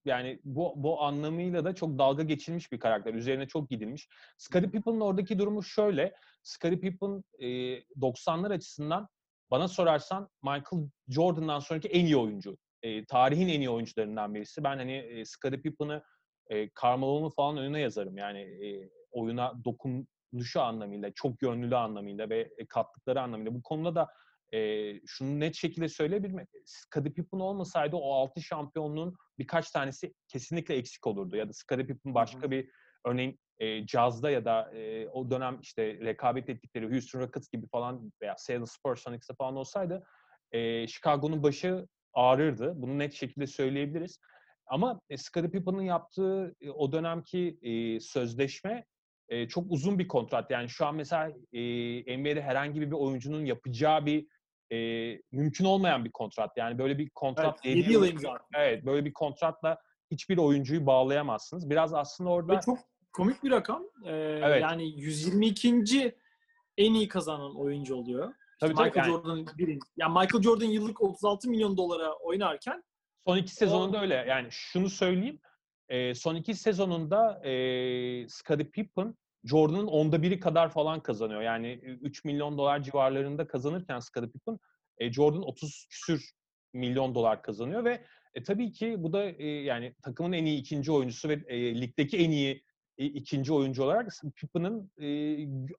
yani 0.05 0.39
bu 0.43 0.73
bu 0.75 1.01
anlamıyla 1.03 1.65
da 1.65 1.75
çok 1.75 1.99
dalga 1.99 2.23
geçilmiş 2.23 2.71
bir 2.71 2.79
karakter. 2.79 3.13
Üzerine 3.13 3.47
çok 3.47 3.69
gidilmiş. 3.69 4.09
Scottie 4.37 4.71
Pippen'ın 4.71 5.01
oradaki 5.01 5.39
durumu 5.39 5.63
şöyle. 5.63 6.15
Scottie 6.43 6.79
Pippen 6.79 7.23
e, 7.39 7.47
90'lar 7.79 8.53
açısından 8.53 9.07
bana 9.51 9.67
sorarsan 9.67 10.29
Michael 10.43 10.89
Jordan'dan 11.09 11.59
sonraki 11.59 11.87
en 11.87 12.05
iyi 12.05 12.17
oyuncu. 12.17 12.57
E, 12.83 13.05
tarihin 13.05 13.47
en 13.47 13.59
iyi 13.59 13.69
oyuncularından 13.69 14.35
birisi. 14.35 14.63
Ben 14.63 14.77
hani 14.77 14.93
e, 14.93 15.25
Scottie 15.25 15.61
Pippen'ı 15.61 16.03
e, 16.49 16.69
Carmelo'nu 16.81 17.29
falan 17.29 17.57
önüne 17.57 17.79
yazarım. 17.79 18.17
Yani 18.17 18.39
e, 18.39 18.89
oyuna 19.11 19.53
dokunuşu 19.65 20.61
anlamıyla, 20.61 21.11
çok 21.15 21.41
yönlülü 21.41 21.75
anlamıyla 21.75 22.29
ve 22.29 22.49
kattıkları 22.69 23.21
anlamıyla. 23.21 23.53
Bu 23.53 23.61
konuda 23.61 23.95
da 23.95 24.07
e, 24.57 24.93
şunu 25.05 25.39
net 25.39 25.55
şekilde 25.55 25.89
söyleyebilirim. 25.89 26.47
Scottie 26.65 27.13
Pippen 27.13 27.39
olmasaydı 27.39 27.95
o 27.95 28.13
6 28.13 28.41
şampiyonluğun 28.41 29.15
birkaç 29.39 29.71
tanesi 29.71 30.13
kesinlikle 30.27 30.75
eksik 30.75 31.07
olurdu. 31.07 31.35
Ya 31.35 31.49
da 31.49 31.53
Scottie 31.53 31.87
Pippen 31.87 32.13
başka 32.13 32.41
Hı-hı. 32.41 32.51
bir 32.51 32.69
örneğin 33.05 33.39
e, 33.59 33.87
Jazz'da 33.87 34.29
ya 34.29 34.45
da 34.45 34.71
e, 34.73 35.07
o 35.07 35.31
dönem 35.31 35.59
işte 35.61 35.99
rekabet 35.99 36.49
ettikleri 36.49 36.91
Houston 36.91 37.19
Rockets 37.19 37.49
gibi 37.49 37.67
falan 37.67 38.11
veya 38.21 38.35
Seattle 38.37 38.65
Supersonics'te 38.65 39.33
falan 39.33 39.55
olsaydı 39.55 40.03
e, 40.51 40.87
Chicago'nun 40.87 41.43
başı 41.43 41.87
ağrırdı. 42.13 42.73
Bunu 42.75 42.99
net 42.99 43.13
şekilde 43.13 43.47
söyleyebiliriz. 43.47 44.19
Ama 44.65 44.99
e, 45.09 45.17
Scottie 45.17 45.51
Pippen'ın 45.51 45.81
yaptığı 45.81 46.55
e, 46.61 46.69
o 46.69 46.91
dönemki 46.91 47.59
e, 47.61 47.99
sözleşme 47.99 48.85
e, 49.29 49.47
çok 49.47 49.71
uzun 49.71 49.99
bir 49.99 50.07
kontrat. 50.07 50.51
Yani 50.51 50.69
şu 50.69 50.85
an 50.85 50.95
mesela 50.95 51.29
e, 51.53 52.17
NBA'de 52.17 52.41
herhangi 52.41 52.81
bir 52.81 52.91
oyuncunun 52.91 53.45
yapacağı 53.45 54.05
bir 54.05 54.27
e, 54.71 54.77
mümkün 55.31 55.65
olmayan 55.65 56.05
bir 56.05 56.11
kontrat. 56.11 56.57
Yani 56.57 56.77
böyle 56.77 56.97
bir 56.97 57.09
kontrat 57.09 57.59
evet, 57.63 57.77
7 57.77 57.93
yıl 57.93 58.07
imza. 58.07 58.39
Evet, 58.55 58.85
böyle 58.85 59.05
bir 59.05 59.13
kontratla 59.13 59.77
hiçbir 60.11 60.37
oyuncuyu 60.37 60.85
bağlayamazsınız. 60.85 61.69
Biraz 61.69 61.93
aslında 61.93 62.29
orada 62.29 62.53
Ve 62.53 62.59
çok 62.65 62.79
komik 63.17 63.43
bir 63.43 63.51
rakam. 63.51 63.83
Ee, 64.05 64.11
evet. 64.43 64.61
Yani 64.61 65.01
122. 65.01 66.15
en 66.77 66.93
iyi 66.93 67.07
kazanan 67.07 67.55
oyuncu 67.55 67.95
oluyor. 67.95 68.33
Tabii, 68.59 68.73
Michael 68.73 68.93
tabii, 68.93 69.05
Jordan 69.05 69.37
yani. 69.37 69.47
birinci. 69.57 69.85
Yani 69.97 70.19
Michael 70.19 70.43
Jordan 70.43 70.65
yıllık 70.65 71.01
36 71.01 71.49
milyon 71.49 71.77
dolara 71.77 72.13
oynarken 72.13 72.83
son 73.27 73.37
iki 73.37 73.51
sezonunda 73.51 73.97
o... 73.97 74.01
öyle. 74.01 74.25
Yani 74.27 74.47
şunu 74.51 74.89
söyleyeyim. 74.89 75.39
E, 75.89 76.15
son 76.15 76.35
iki 76.35 76.53
sezonunda 76.53 77.47
e, 77.47 77.51
Scottie 78.29 78.69
Pippen 78.69 79.15
Jordan'ın 79.43 79.87
onda 79.87 80.21
biri 80.21 80.39
kadar 80.39 80.69
falan 80.69 80.99
kazanıyor. 81.03 81.41
Yani 81.41 81.71
3 82.01 82.25
milyon 82.25 82.57
dolar 82.57 82.83
civarlarında 82.83 83.47
kazanırken 83.47 83.99
Scottie 83.99 84.31
Pippen, 84.31 84.59
e, 84.97 85.13
Jordan 85.13 85.41
30 85.41 85.87
küsür 85.89 86.31
milyon 86.73 87.15
dolar 87.15 87.41
kazanıyor 87.41 87.85
ve 87.85 88.03
e, 88.33 88.43
tabii 88.43 88.71
ki 88.71 88.95
bu 88.97 89.13
da 89.13 89.25
e, 89.25 89.47
yani 89.47 89.95
takımın 90.03 90.31
en 90.31 90.45
iyi 90.45 90.59
ikinci 90.59 90.91
oyuncusu 90.91 91.29
ve 91.29 91.33
e, 91.47 91.81
ligdeki 91.81 92.17
en 92.17 92.31
iyi 92.31 92.66
e, 92.97 93.05
ikinci 93.05 93.53
oyuncu 93.53 93.83
olarak 93.83 94.11
Pippen'ın 94.35 94.91
e, 95.01 95.07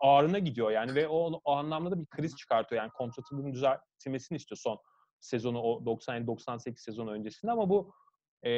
ağrına 0.01 0.39
gidiyor 0.39 0.71
yani 0.71 0.95
ve 0.95 1.09
o, 1.09 1.41
o 1.45 1.53
anlamda 1.53 1.91
da 1.91 2.01
bir 2.01 2.07
kriz 2.07 2.37
çıkartıyor. 2.37 2.83
Yani 2.83 2.93
kontratının 2.93 3.53
düzeltilmesini 3.53 4.37
istiyor 4.37 4.59
son 4.59 4.79
sezonu 5.21 5.61
o 5.61 5.85
97-98 5.85 6.77
sezonu 6.77 7.11
öncesinde 7.11 7.53
ama 7.53 7.71
bu 7.71 7.93
e, 8.43 8.51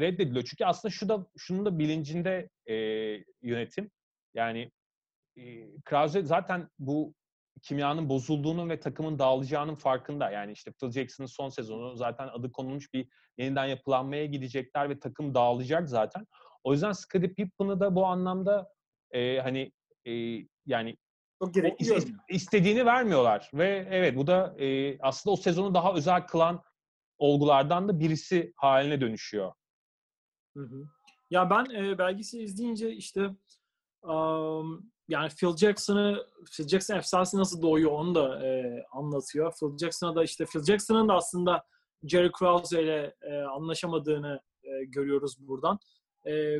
reddediliyor. 0.00 0.44
Çünkü 0.44 0.64
aslında 0.64 0.92
şu 0.92 1.08
da 1.08 1.26
şunun 1.36 1.66
da 1.66 1.78
bilincinde 1.78 2.48
e, 2.66 2.74
yönetim. 3.42 3.90
Yani 4.34 4.72
e, 5.36 5.42
Krause 5.84 6.22
zaten 6.22 6.68
bu 6.78 7.14
kimyanın 7.62 8.08
bozulduğunun 8.08 8.70
ve 8.70 8.80
takımın 8.80 9.18
dağılacağının 9.18 9.74
farkında. 9.74 10.30
Yani 10.30 10.52
işte 10.52 10.72
Phil 10.72 10.90
Jackson'ın 10.90 11.26
son 11.26 11.48
sezonu 11.48 11.96
zaten 11.96 12.28
adı 12.28 12.52
konulmuş 12.52 12.94
bir 12.94 13.08
yeniden 13.38 13.66
yapılanmaya 13.66 14.26
gidecekler 14.26 14.90
ve 14.90 14.98
takım 14.98 15.34
dağılacak 15.34 15.88
zaten. 15.88 16.26
O 16.64 16.72
yüzden 16.72 16.92
Scottie 16.92 17.34
Pippen'ı 17.34 17.80
da 17.80 17.94
bu 17.94 18.06
anlamda 18.06 18.68
e, 19.10 19.38
hani 19.38 19.72
e, 20.04 20.12
yani 20.66 20.96
çok 21.42 21.54
gerekli 21.54 22.14
istediğini 22.28 22.86
vermiyorlar 22.86 23.50
ve 23.54 23.88
evet 23.90 24.16
bu 24.16 24.26
da 24.26 24.54
e, 24.58 24.98
aslında 24.98 25.34
o 25.34 25.36
sezonu 25.36 25.74
daha 25.74 25.94
özel 25.94 26.26
kılan 26.26 26.62
olgulardan 27.18 27.88
da 27.88 28.00
birisi 28.00 28.52
haline 28.56 29.00
dönüşüyor. 29.00 29.52
Hı 30.56 30.62
hı. 30.62 30.84
Ya 31.30 31.50
ben 31.50 31.64
e, 31.64 31.98
belgeseli 31.98 32.42
izleyince 32.42 32.92
işte 32.92 33.30
um, 34.02 34.90
yani 35.08 35.28
Phil 35.28 35.56
Jackson'ı 35.56 36.26
Phil 36.56 36.68
Jackson 36.68 36.96
efsanesi 36.96 37.36
nasıl 37.36 37.62
doğuyor 37.62 37.90
onu 37.90 38.14
da 38.14 38.46
e, 38.46 38.82
anlatıyor. 38.92 39.52
Phil 39.60 39.78
Jackson'a 39.78 40.16
da 40.16 40.24
işte 40.24 40.44
Phil 40.46 40.64
Jackson'ın 40.64 41.08
da 41.08 41.14
aslında 41.14 41.64
Jerry 42.04 42.32
Krause 42.32 42.82
ile 42.82 43.14
e, 43.22 43.42
anlaşamadığını 43.42 44.40
e, 44.62 44.84
görüyoruz 44.84 45.48
buradan. 45.48 45.78
E, 46.26 46.56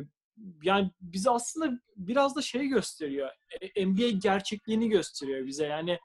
yani 0.63 0.91
bize 1.01 1.29
aslında 1.29 1.79
biraz 1.95 2.35
da 2.35 2.41
şey 2.41 2.67
gösteriyor. 2.67 3.29
E, 3.61 3.85
NBA 3.85 4.09
gerçekliğini 4.09 4.89
gösteriyor 4.89 5.45
bize. 5.45 5.65
Yani 5.65 5.99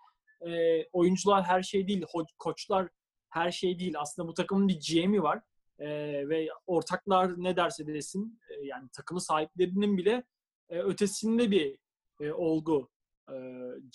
e, 0.46 0.84
oyuncular 0.92 1.44
her 1.44 1.62
şey 1.62 1.88
değil, 1.88 2.04
koçlar 2.38 2.88
her 3.28 3.50
şey 3.50 3.78
değil. 3.78 3.94
Aslında 3.98 4.28
bu 4.28 4.34
takımın 4.34 4.68
bir 4.68 4.80
GM'i 4.88 5.22
var. 5.22 5.40
E, 5.78 5.88
ve 6.28 6.48
ortaklar 6.66 7.32
ne 7.36 7.56
derse 7.56 7.86
desin 7.86 8.40
e, 8.50 8.66
yani 8.66 8.88
takımı 8.92 9.20
sahiplerinin 9.20 9.96
bile 9.96 10.24
e, 10.68 10.78
ötesinde 10.78 11.50
bir 11.50 11.78
e, 12.20 12.32
olgu 12.32 12.90
e, 13.28 13.34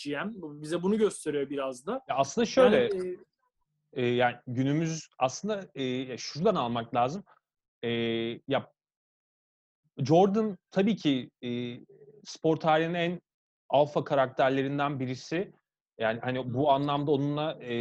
GM. 0.03 0.61
Bize 0.61 0.83
bunu 0.83 0.97
gösteriyor 0.97 1.49
biraz 1.49 1.85
da. 1.85 1.91
Ya 2.09 2.15
aslında 2.15 2.45
şöyle 2.45 2.77
yani, 2.77 3.17
e, 3.93 4.01
e, 4.01 4.05
yani 4.05 4.35
günümüz 4.47 5.09
aslında 5.19 5.67
e, 5.75 6.17
şuradan 6.17 6.55
almak 6.55 6.95
lazım. 6.95 7.23
E, 7.83 7.89
ya 8.47 8.74
Jordan 9.97 10.57
tabii 10.71 10.95
ki 10.95 11.31
e, 11.43 11.79
spor 12.25 12.57
tarihinin 12.57 12.93
en 12.93 13.21
alfa 13.69 14.03
karakterlerinden 14.03 14.99
birisi. 14.99 15.53
Yani 15.97 16.19
hani 16.19 16.53
bu 16.53 16.71
anlamda 16.71 17.11
onunla 17.11 17.63
e, 17.63 17.75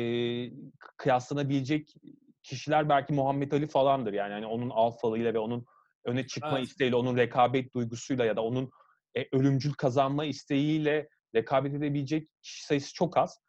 kıyaslanabilecek 0.96 1.94
kişiler 2.42 2.88
belki 2.88 3.12
Muhammed 3.12 3.52
Ali 3.52 3.66
falandır. 3.66 4.12
Yani 4.12 4.32
hani 4.32 4.46
onun 4.46 4.70
alfalığıyla 4.70 5.34
ve 5.34 5.38
onun 5.38 5.66
öne 6.04 6.26
çıkma 6.26 6.58
evet. 6.58 6.68
isteğiyle, 6.68 6.96
onun 6.96 7.16
rekabet 7.16 7.74
duygusuyla 7.74 8.24
ya 8.24 8.36
da 8.36 8.42
onun 8.42 8.70
e, 9.16 9.28
ölümcül 9.32 9.72
kazanma 9.72 10.24
isteğiyle 10.24 11.08
rekabet 11.34 11.74
edebilecek 11.74 12.28
kişi 12.42 12.66
sayısı 12.66 12.94
çok 12.94 13.16
az. 13.16 13.40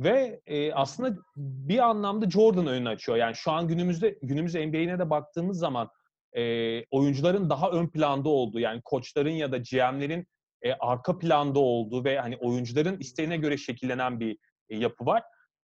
Ve 0.00 0.40
e, 0.46 0.72
aslında 0.72 1.16
bir 1.36 1.78
anlamda 1.78 2.30
Jordan 2.30 2.66
önünü 2.66 2.88
açıyor. 2.88 3.18
Yani 3.18 3.34
şu 3.34 3.50
an 3.50 3.68
günümüzde 3.68 4.18
günümüz 4.22 4.54
NBA'ine 4.54 4.98
de 4.98 5.10
baktığımız 5.10 5.58
zaman 5.58 5.90
e, 6.36 6.84
oyuncuların 6.90 7.50
daha 7.50 7.70
ön 7.70 7.86
planda 7.86 8.28
olduğu 8.28 8.60
yani 8.60 8.82
koçların 8.84 9.30
ya 9.30 9.52
da 9.52 9.58
GM'lerin 9.58 10.26
e, 10.62 10.72
arka 10.72 11.18
planda 11.18 11.58
olduğu 11.58 12.04
ve 12.04 12.18
hani 12.18 12.36
oyuncuların 12.36 12.98
isteğine 12.98 13.36
göre 13.36 13.56
şekillenen 13.56 14.20
bir 14.20 14.38
e, 14.68 14.76
yapı 14.76 15.06
var. 15.06 15.22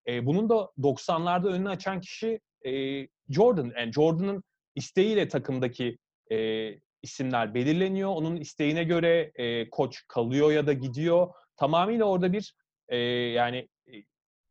E, 0.08 0.26
bunun 0.26 0.48
da 0.48 0.54
90'larda 0.78 1.48
önünü 1.48 1.68
açan 1.68 2.00
kişi 2.00 2.40
e, 2.66 2.72
Jordan. 3.28 3.72
Yani 3.78 3.92
Jordan'ın 3.92 4.42
isteğiyle 4.75 5.28
takımdaki 5.28 5.98
e, 6.32 6.68
isimler 7.02 7.54
belirleniyor. 7.54 8.10
Onun 8.10 8.37
isteğine 8.37 8.84
göre 8.84 9.32
e, 9.34 9.70
koç 9.70 10.02
kalıyor 10.08 10.52
ya 10.52 10.66
da 10.66 10.72
gidiyor. 10.72 11.28
Tamamıyla 11.56 12.04
orada 12.04 12.32
bir 12.32 12.54
e, 12.88 12.96
yani 12.98 13.68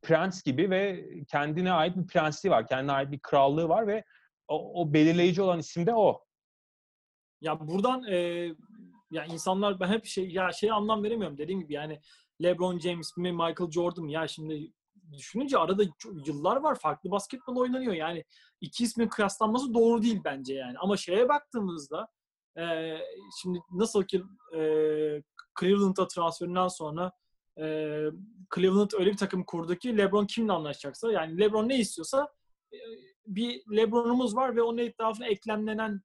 prens 0.01 0.43
gibi 0.43 0.69
ve 0.69 1.05
kendine 1.31 1.71
ait 1.71 1.97
bir 1.97 2.07
prensliği 2.07 2.51
var. 2.51 2.67
Kendine 2.67 2.91
ait 2.91 3.11
bir 3.11 3.19
krallığı 3.19 3.69
var 3.69 3.87
ve 3.87 4.03
o, 4.47 4.81
o 4.81 4.93
belirleyici 4.93 5.41
olan 5.41 5.59
isim 5.59 5.85
de 5.85 5.93
o. 5.93 6.23
Ya 7.41 7.67
buradan 7.67 8.03
e, 8.03 8.15
ya 9.11 9.25
insanlar 9.25 9.79
ben 9.79 9.87
hep 9.87 10.05
şey 10.05 10.29
ya 10.29 10.51
şey 10.51 10.71
anlam 10.71 11.03
veremiyorum 11.03 11.37
dediğim 11.37 11.61
gibi 11.61 11.73
yani 11.73 12.01
LeBron 12.43 12.79
James 12.79 13.17
mi 13.17 13.31
Michael 13.31 13.71
Jordan 13.71 14.07
ya 14.07 14.27
şimdi 14.27 14.73
düşününce 15.11 15.57
arada 15.57 15.83
yıllar 16.25 16.57
var 16.57 16.79
farklı 16.79 17.11
basketbol 17.11 17.55
oynanıyor. 17.55 17.93
Yani 17.93 18.23
iki 18.61 18.83
ismin 18.83 19.07
kıyaslanması 19.07 19.73
doğru 19.73 20.01
değil 20.01 20.21
bence 20.25 20.53
yani. 20.53 20.77
Ama 20.77 20.97
şeye 20.97 21.29
baktığımızda 21.29 22.07
e, 22.57 22.97
şimdi 23.41 23.59
nasıl 23.71 24.03
ki 24.03 24.23
e, 24.53 24.59
Cleveland'a 25.59 26.07
transferinden 26.07 26.67
sonra 26.67 27.11
e, 27.57 27.63
Cleveland 28.55 28.91
öyle 28.99 29.11
bir 29.11 29.17
takım 29.17 29.43
kurdu 29.43 29.75
ki 29.75 29.97
LeBron 29.97 30.25
kimle 30.25 30.51
anlaşacaksa 30.51 31.11
yani 31.11 31.39
LeBron 31.39 31.69
ne 31.69 31.77
istiyorsa 31.79 32.27
bir 33.27 33.61
LeBron'umuz 33.75 34.35
var 34.35 34.55
ve 34.55 34.61
onun 34.61 34.77
etrafına 34.77 35.27
eklemlenen 35.27 36.01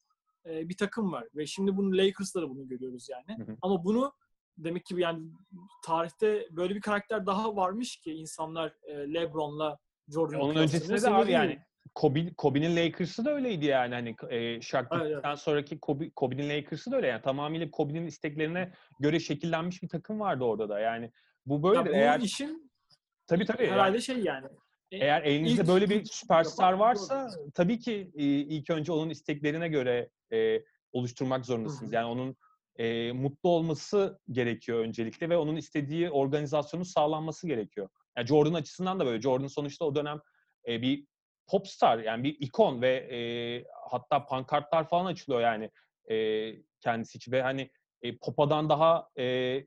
e, 0.46 0.68
bir 0.68 0.76
takım 0.76 1.12
var 1.12 1.24
ve 1.34 1.46
şimdi 1.46 1.76
bunu 1.76 1.96
Lakers'ta 1.96 2.42
da 2.42 2.50
bunu 2.50 2.68
görüyoruz 2.68 3.08
yani. 3.08 3.38
Hı 3.38 3.52
hı. 3.52 3.56
Ama 3.62 3.84
bunu 3.84 4.12
demek 4.58 4.84
ki 4.84 4.94
yani 4.98 5.30
tarihte 5.84 6.48
böyle 6.50 6.74
bir 6.74 6.80
karakter 6.80 7.26
daha 7.26 7.56
varmış 7.56 7.96
ki 7.96 8.12
insanlar 8.12 8.74
e, 8.82 9.14
LeBron'la 9.14 9.78
Jordan'ı 10.08 10.42
Onun 10.42 10.56
öncesinde 10.56 11.02
de 11.02 11.10
abi 11.10 11.32
yani. 11.32 11.58
Kobe, 11.94 12.34
Kobe'nin 12.34 12.76
Lakers'ı 12.76 13.24
da 13.24 13.34
öyleydi 13.34 13.64
yani. 13.64 13.94
Hani 13.94 14.16
e, 14.30 14.60
Shaq 14.60 14.86
Evet, 14.92 15.02
gittikten 15.02 15.34
sonraki 15.34 15.80
Kobe, 15.80 16.10
Kobe'nin 16.10 16.50
Lakers'ı 16.50 16.90
da 16.90 16.96
öyle 16.96 17.06
yani. 17.06 17.22
Tamamıyla 17.22 17.70
Kobe'nin 17.70 18.06
isteklerine 18.06 18.72
göre 19.00 19.20
şekillenmiş 19.20 19.82
bir 19.82 19.88
takım 19.88 20.20
vardı 20.20 20.44
orada 20.44 20.68
da. 20.68 20.80
Yani 20.80 21.12
bu 21.46 21.54
Ya 21.54 21.62
böyle. 21.62 21.90
bu 21.90 21.94
eğer 21.94 22.20
işin 22.20 22.72
tabii 23.26 23.46
tabii. 23.46 23.62
yani 23.62 23.72
herhalde 23.72 24.00
şey 24.00 24.18
yani. 24.18 24.46
E, 24.92 24.96
eğer 24.96 25.22
elinizde 25.22 25.62
ilk- 25.62 25.68
böyle 25.68 25.90
bir 25.90 26.04
süperstar 26.04 26.72
varsa 26.72 27.28
tabii 27.54 27.78
ki 27.78 28.10
e, 28.14 28.24
ilk 28.24 28.70
önce 28.70 28.92
onun 28.92 29.10
isteklerine 29.10 29.68
göre 29.68 30.10
e, 30.32 30.62
oluşturmak 30.92 31.46
zorundasınız. 31.46 31.92
Yani 31.92 32.06
onun 32.06 32.36
e, 32.76 33.12
mutlu 33.12 33.48
olması 33.48 34.18
gerekiyor 34.30 34.78
öncelikle 34.78 35.30
ve 35.30 35.36
onun 35.36 35.56
istediği 35.56 36.10
organizasyonun 36.10 36.84
sağlanması 36.84 37.46
gerekiyor. 37.46 37.88
Yani 38.16 38.26
Jordan 38.26 38.54
açısından 38.54 39.00
da 39.00 39.06
böyle. 39.06 39.20
Jordan 39.20 39.46
sonuçta 39.46 39.84
o 39.84 39.94
dönem 39.94 40.20
e, 40.68 40.82
bir 40.82 41.06
popstar 41.46 41.98
yani 41.98 42.24
bir 42.24 42.36
ikon 42.40 42.82
ve 42.82 42.94
e, 42.96 43.18
hatta 43.90 44.26
pankartlar 44.26 44.88
falan 44.88 45.06
açılıyor 45.06 45.40
yani 45.40 45.70
e, 46.10 46.16
kendisi 46.80 47.18
için 47.18 47.32
ve 47.32 47.42
hani 47.42 47.70
e, 48.02 48.16
Popa'dan 48.16 48.68
daha 48.68 49.08
e, 49.16 49.24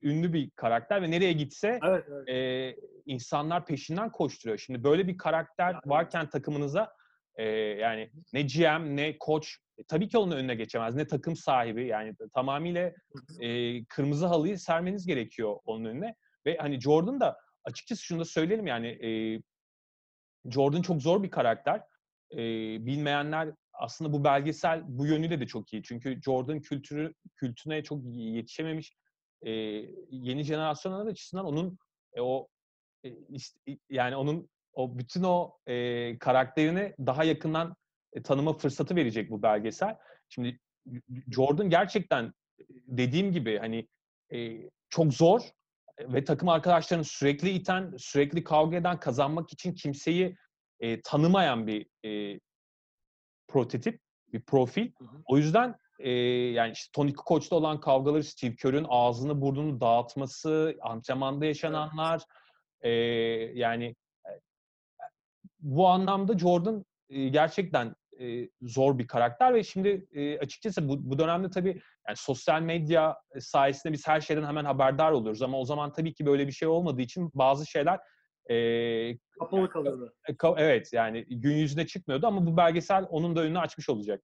ünlü 0.08 0.34
bir 0.34 0.50
karakter 0.50 1.01
ve 1.01 1.12
nereye 1.12 1.34
gitse 1.34 1.80
Evet, 1.88 2.06
evet. 2.12 2.30
e, 2.30 2.75
insanlar 3.06 3.65
peşinden 3.65 4.12
koşturuyor. 4.12 4.58
Şimdi 4.58 4.84
böyle 4.84 5.08
bir 5.08 5.18
karakter 5.18 5.74
Yani- 5.74 5.82
varken 5.86 6.30
takımınıza 6.30 6.94
e, 7.36 7.44
yani 7.50 8.12
ne 8.34 8.42
GM 8.42 8.96
ne 8.96 9.18
koç 9.18 9.58
e, 9.77 9.84
tabii 9.84 10.08
ki 10.08 10.18
onun 10.18 10.36
önüne 10.36 10.56
geçemez. 10.56 10.96
Ne 10.96 11.08
takım 11.08 11.36
sahibi 11.36 11.88
yani 11.88 12.15
tamamıyla 12.34 12.92
e, 13.42 13.86
kırmızı 13.86 14.25
halıyı 14.25 14.60
sermeniz 14.60 15.06
gerekiyor 15.08 15.56
onun 15.65 15.86
önüne. 15.86 16.15
Ve 16.46 16.58
hani 16.58 16.82
Jordan 16.82 17.20
da 17.20 17.38
açıkçası 17.63 18.04
şunu 18.04 18.20
da 18.20 18.25
söyleyelim 18.25 18.68
yani 18.68 18.88
e, 18.88 19.42
Jordan 20.51 20.82
çok 20.82 21.01
zor 21.01 21.24
bir 21.24 21.32
karakter. 21.32 21.82
E, 22.32 22.38
bilmeyenler 22.86 23.50
aslında 23.79 24.13
bu 24.13 24.24
belgesel 24.24 24.82
bu 24.88 25.05
yönüyle 25.05 25.39
de 25.39 25.48
çok 25.48 25.74
iyi. 25.74 25.84
Çünkü 25.84 26.22
Jordan 26.22 26.62
kültürü 26.62 27.13
kültüne 27.36 27.84
çok 27.84 28.00
yetişememiş 28.05 28.94
e, 29.41 29.51
yeni 30.10 30.44
jenerasyonlar 30.44 31.08
açısından 31.08 31.46
onun 31.46 31.77
e, 32.13 32.22
o 32.22 32.48
e, 33.05 33.10
yani 33.89 34.15
onun 34.15 34.50
o 34.74 34.98
bütün 34.98 35.24
o 35.24 35.58
e, 35.67 36.17
karakterini 36.20 36.96
daha 37.00 37.24
yakından 37.24 37.75
e, 38.13 38.22
tanıma 38.22 38.53
fırsatı 38.53 38.96
verecek 38.96 39.32
bu 39.32 39.44
belgesel. 39.44 39.96
Şimdi 40.29 40.60
Jordan 41.32 41.70
gerçekten 41.70 42.34
dediğim 42.88 43.32
gibi 43.32 43.58
hani 43.58 43.88
e, 44.34 44.70
çok 44.89 45.13
zor 45.13 45.41
ve 46.00 46.24
takım 46.24 46.50
arkadaşlarını 46.50 47.03
sürekli 47.03 47.50
iten, 47.50 47.94
sürekli 47.98 48.44
kavga 48.44 48.77
eden, 48.77 49.00
kazanmak 49.00 49.53
için 49.53 49.74
kimseyi 49.74 50.36
e, 50.79 51.01
tanımayan 51.01 51.67
bir 51.67 51.88
e, 52.06 52.39
prototip, 53.47 53.99
bir 54.34 54.41
profil. 54.41 54.91
Hı 54.97 55.05
hı. 55.05 55.21
O 55.25 55.38
yüzden 55.38 55.75
e, 55.99 56.12
yani 56.51 56.71
işte 56.71 56.89
Tony 56.93 57.13
Kukoç'ta 57.13 57.55
olan 57.55 57.79
kavgaları, 57.79 58.23
Steve 58.23 58.55
Kerr'ün 58.55 58.86
ağzını 58.89 59.41
burnunu 59.41 59.81
dağıtması, 59.81 60.77
antrenmanda 60.81 61.45
yaşananlar 61.45 62.23
e, 62.81 62.89
yani 63.53 63.86
e, 64.25 64.31
bu 65.60 65.88
anlamda 65.88 66.38
Jordan 66.38 66.86
e, 67.10 67.29
gerçekten 67.29 67.95
e, 68.19 68.49
zor 68.62 68.97
bir 68.97 69.08
karakter 69.08 69.53
ve 69.53 69.63
şimdi 69.63 70.08
e, 70.12 70.39
açıkçası 70.39 70.89
bu, 70.89 71.12
bu 71.12 71.19
dönemde 71.19 71.49
tabii 71.49 71.81
yani 72.08 72.17
sosyal 72.17 72.62
medya 72.62 73.17
sayesinde 73.39 73.93
biz 73.93 74.08
her 74.08 74.21
şeyden 74.21 74.43
hemen 74.43 74.65
haberdar 74.65 75.12
oluyoruz 75.12 75.41
ama 75.41 75.60
o 75.60 75.65
zaman 75.65 75.93
tabii 75.93 76.13
ki 76.13 76.25
böyle 76.25 76.47
bir 76.47 76.51
şey 76.51 76.67
olmadığı 76.67 77.01
için 77.01 77.31
bazı 77.34 77.65
şeyler 77.65 77.99
e, 78.49 79.17
Kapalı 79.39 79.69
kalıyordu. 79.69 80.13
ka- 80.29 80.55
evet 80.58 80.93
yani 80.93 81.25
gün 81.29 81.55
yüzüne 81.55 81.88
çıkmıyordu 81.88 82.27
ama 82.27 82.45
bu 82.45 82.58
belgesel 82.58 83.05
onun 83.10 83.36
da 83.36 83.41
önünü 83.41 83.60
açmış 83.60 83.89
olacak. 83.89 84.23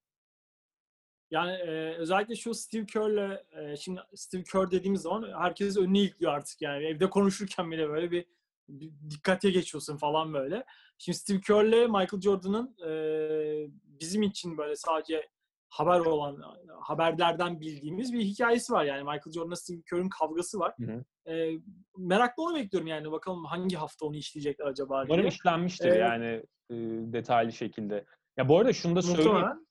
Yani 1.31 1.51
e, 1.51 1.95
özellikle 1.97 2.35
şu 2.35 2.53
Steve 2.53 2.85
Kerr'le 2.85 3.43
e, 3.51 3.77
şimdi 3.77 4.01
Steve 4.15 4.43
Kerr 4.43 4.71
dediğimiz 4.71 5.01
zaman 5.01 5.33
herkes 5.39 5.77
önüne 5.77 5.99
ilgiliyor 5.99 6.33
artık 6.33 6.61
yani 6.61 6.85
evde 6.85 7.09
konuşurken 7.09 7.71
bile 7.71 7.89
böyle 7.89 8.11
bir, 8.11 8.25
bir 8.69 8.91
dikkate 9.09 9.49
geçiyorsun 9.51 9.97
falan 9.97 10.33
böyle. 10.33 10.65
Şimdi 10.97 11.17
Steve 11.17 11.39
Kerr'le 11.39 11.87
Michael 11.87 12.21
Jordan'ın 12.21 12.75
e, 12.87 12.91
bizim 13.83 14.23
için 14.23 14.57
böyle 14.57 14.75
sadece 14.75 15.29
haber 15.71 15.99
olan 15.99 16.43
haberlerden 16.81 17.61
bildiğimiz 17.61 18.13
bir 18.13 18.21
hikayesi 18.21 18.73
var 18.73 18.85
yani 18.85 19.03
Michael 19.03 19.31
Jordan'la 19.33 19.55
Steve 19.55 19.81
Kerr'ın 19.89 20.09
kavgası 20.09 20.59
var. 20.59 20.73
Hı 20.79 20.85
hı. 20.91 21.31
E, 21.31 21.59
merakla 21.97 22.43
onu 22.43 22.55
bekliyorum 22.55 22.87
yani 22.87 23.11
bakalım 23.11 23.45
hangi 23.45 23.75
hafta 23.75 24.05
onu 24.05 24.15
işleyecekler 24.15 24.65
acaba 24.65 25.03
Umarım 25.05 25.21
diye. 25.21 25.27
işlenmiştir 25.27 25.85
Evet. 25.85 25.99
yani 25.99 26.43
e, 26.69 26.75
detaylı 27.13 27.51
şekilde. 27.51 28.05
Ya 28.37 28.49
bu 28.49 28.57
arada 28.57 28.73
şunu 28.73 28.95
da 28.95 29.01
söyleyeyim. 29.01 29.65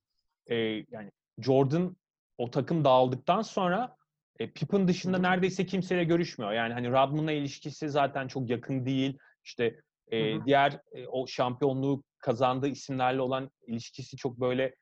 E, 0.46 0.56
yani 0.90 1.10
Jordan 1.38 1.96
o 2.38 2.50
takım 2.50 2.84
dağıldıktan 2.84 3.42
sonra 3.42 3.96
e, 4.38 4.50
Pippen 4.50 4.88
dışında 4.88 5.18
neredeyse 5.18 5.66
kimseyle 5.66 6.04
görüşmüyor. 6.04 6.52
Yani 6.52 6.72
hani 6.74 6.88
Rodman'la 6.90 7.32
ilişkisi 7.32 7.88
zaten 7.88 8.28
çok 8.28 8.50
yakın 8.50 8.86
değil. 8.86 9.18
İşte 9.44 9.80
e, 10.10 10.34
Hı 10.34 10.38
hı. 10.38 10.44
diğer 10.46 10.80
e, 10.92 11.06
o 11.06 11.26
şampiyonluğu 11.26 12.02
kazandığı 12.18 12.68
isimlerle 12.68 13.20
olan 13.20 13.50
ilişkisi 13.66 14.16
çok 14.16 14.40
böyle 14.40 14.74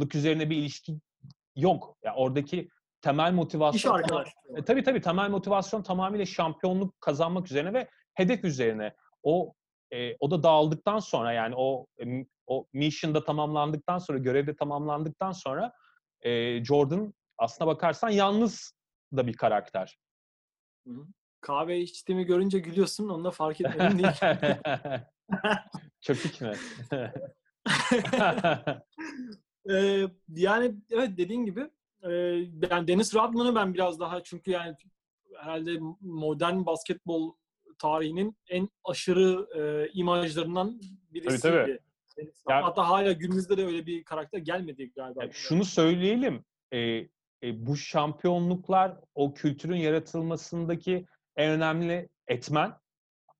arkadaşlık 0.00 0.14
üzerine 0.14 0.50
bir 0.50 0.56
ilişki 0.56 1.00
yok. 1.56 1.96
Ya 2.02 2.14
oradaki 2.14 2.68
temel 3.02 3.30
İş 3.30 3.36
motivasyon 3.36 3.94
arkadaş. 3.94 4.28
e, 4.56 4.64
tabii 4.64 4.82
tabii 4.82 5.00
temel 5.00 5.30
motivasyon 5.30 5.82
tamamıyla 5.82 6.26
şampiyonluk 6.26 7.00
kazanmak 7.00 7.46
üzerine 7.46 7.72
ve 7.72 7.88
hedef 8.14 8.44
üzerine. 8.44 8.94
O 9.22 9.52
e, 9.92 10.16
o 10.20 10.30
da 10.30 10.42
dağıldıktan 10.42 11.00
sonra 11.00 11.32
yani 11.32 11.54
o 11.56 11.86
e, 12.00 12.26
o 12.46 12.66
mission'da 12.72 13.24
tamamlandıktan 13.24 13.98
sonra, 13.98 14.18
görevde 14.18 14.56
tamamlandıktan 14.56 15.32
sonra 15.32 15.72
e, 16.22 16.64
Jordan 16.64 17.14
aslına 17.38 17.68
bakarsan 17.68 18.10
yalnız 18.10 18.72
da 19.12 19.26
bir 19.26 19.36
karakter. 19.36 19.98
Hı 20.86 20.92
hı. 20.92 21.06
Kahve 21.40 21.80
içtiğimi 21.80 22.24
görünce 22.24 22.58
gülüyorsun. 22.58 23.08
Onu 23.08 23.24
da 23.24 23.30
fark 23.30 23.60
etmedim 23.60 23.98
değil. 23.98 24.12
Köpük 26.02 26.40
mü? 26.40 26.52
Ee, 29.70 30.06
yani 30.28 30.74
evet 30.90 31.10
dediğin 31.16 31.44
gibi 31.44 31.70
e, 32.02 32.10
yani 32.70 32.88
Dennis 32.88 33.14
Rodman'ı 33.14 33.54
ben 33.54 33.74
biraz 33.74 34.00
daha 34.00 34.22
çünkü 34.22 34.50
yani 34.50 34.76
herhalde 35.36 35.78
modern 36.00 36.66
basketbol 36.66 37.32
tarihinin 37.78 38.36
en 38.48 38.68
aşırı 38.84 39.48
e, 39.58 39.90
imajlarından 39.92 40.80
birisiydi. 41.14 41.40
tabii. 41.42 41.78
Dennis 42.18 42.42
Ya- 42.48 42.56
Rodman. 42.56 42.62
Hatta 42.62 42.88
hala 42.88 43.12
günümüzde 43.12 43.56
de 43.56 43.66
öyle 43.66 43.86
bir 43.86 44.04
karakter 44.04 44.38
gelmedi 44.38 44.92
galiba. 44.96 45.24
Ya 45.24 45.30
şunu 45.32 45.64
söyleyelim. 45.64 46.44
e, 46.72 46.78
e, 47.42 47.66
bu 47.66 47.76
şampiyonluklar 47.76 48.96
o 49.14 49.34
kültürün 49.34 49.76
yaratılmasındaki 49.76 51.06
en 51.36 51.50
önemli 51.50 52.08
etmen. 52.28 52.72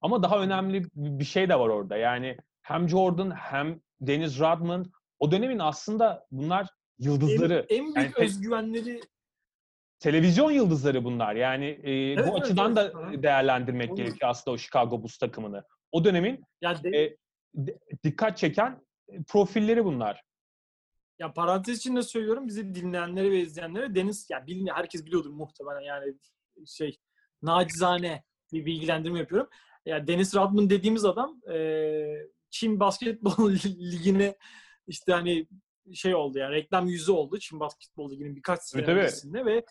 Ama 0.01 0.23
daha 0.23 0.41
önemli 0.43 0.85
bir 0.95 1.25
şey 1.25 1.49
de 1.49 1.59
var 1.59 1.69
orada. 1.69 1.97
Yani 1.97 2.37
hem 2.63 2.89
Jordan 2.89 3.31
hem 3.31 3.81
Dennis 4.01 4.41
Rodman 4.41 4.93
o 5.21 5.31
dönemin 5.31 5.59
aslında 5.59 6.27
bunlar 6.31 6.67
yıldızları. 6.99 7.67
en, 7.69 7.79
en 7.79 7.95
büyük 7.95 7.97
Yani 7.97 8.27
özgüvenleri 8.27 9.01
televizyon 9.99 10.51
yıldızları 10.51 11.05
bunlar. 11.05 11.35
Yani 11.35 11.67
e, 11.67 11.93
Evet, 11.93 12.29
bu 12.29 12.31
evet, 12.33 12.43
açıdan 12.43 12.77
evet. 12.77 12.95
da 12.95 13.23
değerlendirmek 13.23 13.91
Olur. 13.91 13.97
gerekiyor 13.97 14.31
aslında 14.31 14.55
o 14.55 14.59
Chicago 14.59 15.03
Bulls 15.03 15.19
takımını. 15.19 15.65
O 15.93 16.05
dönemin 16.05 16.45
yani 16.61 16.83
de- 16.83 17.05
e, 17.05 17.17
dikkat 18.05 18.39
çeken 18.39 18.87
profilleri 19.29 19.85
bunlar. 19.85 20.23
Ya 21.19 21.33
parantez 21.33 21.79
içinde 21.79 22.03
söylüyorum 22.03 22.47
bizi 22.47 22.75
dinleyenlere 22.75 23.31
ve 23.31 23.41
izleyenlere 23.41 23.95
Deniz 23.95 24.27
ya 24.31 24.47
bilmiyor 24.47 24.77
herkes 24.77 25.07
biliyordur 25.07 25.31
muhtemelen 25.31 25.81
yani 25.81 26.15
şey 26.67 26.99
nacizane 27.43 28.25
bir 28.53 28.67
bilgilendirme 28.67 29.19
yapıyorum. 29.19 29.49
Ya 29.87 30.07
Deniz 30.07 30.35
Rodman 30.35 30.71
dediğimiz 30.71 31.05
adam 31.05 31.41
e, 31.53 32.05
Çin 32.51 32.81
Basketbol 32.81 33.51
Ligi'ne 33.93 34.37
işte 34.91 35.13
hani 35.13 35.47
şey 35.95 36.15
oldu 36.15 36.39
yani 36.39 36.55
reklam 36.55 36.87
yüzü 36.89 37.13
oldu 37.13 37.39
Çin 37.39 37.61
Basketbol 37.61 38.11
Ligi'nin 38.11 38.37
birkaç 38.37 38.63
sene 38.63 38.85
tabii. 38.85 39.01
öncesinde 39.01 39.45
ve 39.45 39.65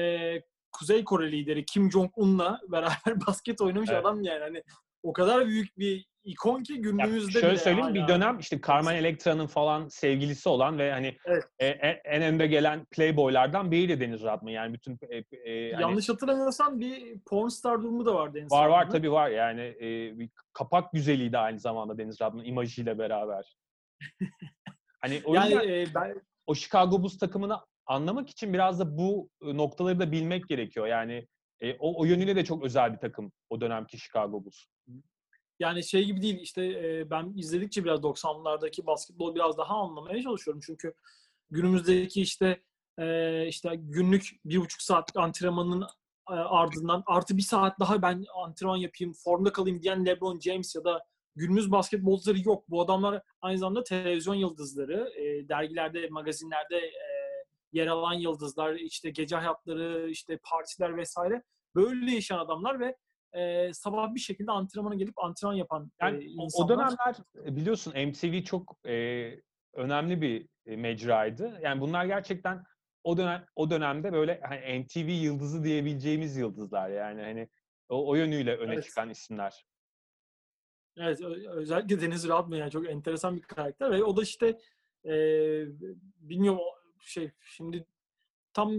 e, 0.00 0.42
Kuzey 0.72 1.04
Kore 1.04 1.32
lideri 1.32 1.64
Kim 1.64 1.90
Jong-un'la 1.92 2.60
beraber 2.68 3.26
basket 3.26 3.60
oynamış 3.60 3.90
Evet. 3.90 4.00
adam 4.00 4.22
yani. 4.22 4.40
Hani 4.40 4.62
o 5.02 5.12
kadar 5.12 5.46
büyük 5.46 5.78
bir 5.78 6.06
ikon 6.24 6.62
ki 6.62 6.72
Ya 6.72 6.78
günümüzde 6.78 7.32
şöyle 7.32 7.48
bile 7.50 7.56
söyleyeyim 7.58 7.94
bir 7.94 8.00
hala- 8.00 8.08
dönem 8.08 8.38
işte 8.38 8.60
Carmen 8.66 8.94
Electra'nın 8.96 9.46
falan 9.46 9.88
sevgilisi 9.88 10.48
olan 10.48 10.78
ve 10.78 10.92
hani 10.92 11.16
Evet. 11.24 11.44
e- 11.58 11.66
e- 11.66 12.00
en 12.04 12.22
önde 12.22 12.46
gelen 12.46 12.84
playboylardan 12.90 13.70
biriydi 13.70 14.00
Deniz 14.00 14.22
Radman. 14.22 14.50
Yani 14.50 14.74
bütün 14.74 14.98
e, 15.08 15.16
e, 15.16 15.72
hani- 15.72 15.82
Yanlış 15.82 16.08
hatırlamıyorsam 16.08 16.80
bir 16.80 17.20
pornstar 17.26 17.82
durumu 17.82 18.06
da 18.06 18.14
var 18.14 18.34
Deniz 18.34 18.52
Var 18.52 18.66
var 18.66 18.80
Radman'ın. 18.80 18.98
tabii 18.98 19.12
var 19.12 19.30
yani 19.30 19.60
e, 19.60 20.18
bir 20.18 20.30
kapak 20.52 20.92
güzeliydi 20.92 21.38
aynı 21.38 21.58
zamanda 21.60 21.98
Deniz 21.98 22.20
Radman 22.20 22.44
imajıyla 22.44 22.98
beraber. 22.98 23.56
hani 25.00 25.22
o 25.24 25.34
Yani 25.34 25.52
yüzden 25.52 25.68
e, 25.68 25.94
ben 25.94 26.22
o 26.46 26.54
Chicago 26.54 27.02
Bulls 27.02 27.18
takımını 27.18 27.60
anlamak 27.86 28.30
için 28.30 28.52
biraz 28.52 28.80
da 28.80 28.98
bu 28.98 29.30
e, 29.42 29.56
noktaları 29.56 30.00
da 30.00 30.12
bilmek 30.12 30.48
gerekiyor. 30.48 30.86
Yani 30.86 31.28
e, 31.60 31.76
o, 31.78 32.00
o 32.00 32.04
yönüyle 32.04 32.36
de 32.36 32.44
çok 32.44 32.64
özel 32.64 32.92
bir 32.92 32.98
takım 32.98 33.32
o 33.50 33.60
dönemki 33.60 33.98
Chicago 33.98 34.44
Bulls. 34.44 34.64
yani 35.60 35.84
şey 35.84 36.04
gibi 36.04 36.22
değil 36.22 36.40
işte 36.40 36.64
e, 36.64 37.10
ben 37.10 37.32
izledikçe 37.36 37.84
biraz 37.84 38.00
90'lardaki 38.00 38.86
basketbol 38.86 39.34
biraz 39.34 39.58
daha 39.58 39.74
anlamaya 39.74 40.22
çalışıyorum 40.22 40.60
çünkü 40.66 40.94
günümüzdeki 41.50 42.22
işte 42.22 42.62
e, 42.98 43.46
işte 43.46 43.70
günlük 43.74 44.30
bir 44.44 44.60
buçuk 44.60 44.82
saatlik 44.82 45.16
antrenmanın 45.16 45.82
e, 46.30 46.32
ardından 46.32 47.02
artı 47.06 47.36
bir 47.36 47.42
saat 47.42 47.80
daha 47.80 48.02
ben 48.02 48.24
antrenman 48.34 48.76
yapayım 48.76 49.12
formda 49.24 49.52
kalayım 49.52 49.82
diyen 49.82 50.06
LeBron 50.06 50.40
James 50.40 50.74
ya 50.74 50.84
da 50.84 51.04
günümüz 51.36 51.70
basketbolcuları 51.72 52.38
yok. 52.44 52.64
Bu 52.68 52.82
adamlar 52.82 53.22
aynı 53.40 53.58
zamanda 53.58 53.84
televizyon 53.84 54.34
yıldızları, 54.34 55.12
e, 55.16 55.48
dergilerde, 55.48 56.08
magazinlerde 56.08 56.76
e, 56.76 57.02
yer 57.72 57.86
alan 57.86 58.12
yıldızlar, 58.14 58.74
işte 58.74 59.10
gece 59.10 59.36
hayatları, 59.36 60.10
işte 60.10 60.38
partiler 60.50 60.96
vesaire 60.96 61.42
böyle 61.74 62.10
yaşayan 62.14 62.38
adamlar 62.38 62.80
ve 62.80 62.96
e, 63.32 63.72
sabah 63.72 64.14
bir 64.14 64.20
şekilde 64.20 64.50
antrenmana 64.52 64.94
gelip 64.94 65.18
antrenman 65.24 65.56
yapan 65.56 65.84
e, 66.00 66.04
Yani 66.06 66.16
o- 66.38 66.42
o 66.42 66.44
insanlar. 66.44 66.68
dönemler 66.68 67.16
e, 67.44 67.56
biliyorsun 67.56 67.92
MTV 67.96 68.42
çok 68.44 68.76
e, 68.86 69.30
önemli 69.74 70.22
bir 70.22 70.48
e, 70.66 70.76
mecraydı. 70.76 71.58
Yani 71.62 71.80
bunlar 71.80 72.04
gerçekten 72.04 72.64
o 73.04 73.16
dönem 73.16 73.46
o 73.56 73.70
dönemde 73.70 74.12
böyle 74.12 74.40
hani 74.48 74.78
MTV 74.78 75.08
yıldızı 75.10 75.64
diyebileceğimiz 75.64 76.36
yıldızlar 76.36 76.90
yani 76.90 77.22
hani 77.22 77.48
o, 77.88 78.08
o 78.08 78.14
yönüyle 78.14 78.56
öne 78.56 78.74
Evet. 78.74 78.84
çıkan 78.84 79.10
isimler. 79.10 79.64
Evet, 80.96 81.20
özellikle 81.48 82.00
Deniz 82.00 82.28
Radman 82.28 82.56
yani 82.56 82.70
çok 82.70 82.88
enteresan 82.88 83.36
bir 83.36 83.42
karakter 83.42 83.90
ve 83.90 84.04
o 84.04 84.16
da 84.16 84.22
işte 84.22 84.58
e, 85.04 85.12
bilmiyorum 86.20 86.60
şey 87.00 87.30
şimdi 87.40 87.86
tam 88.52 88.72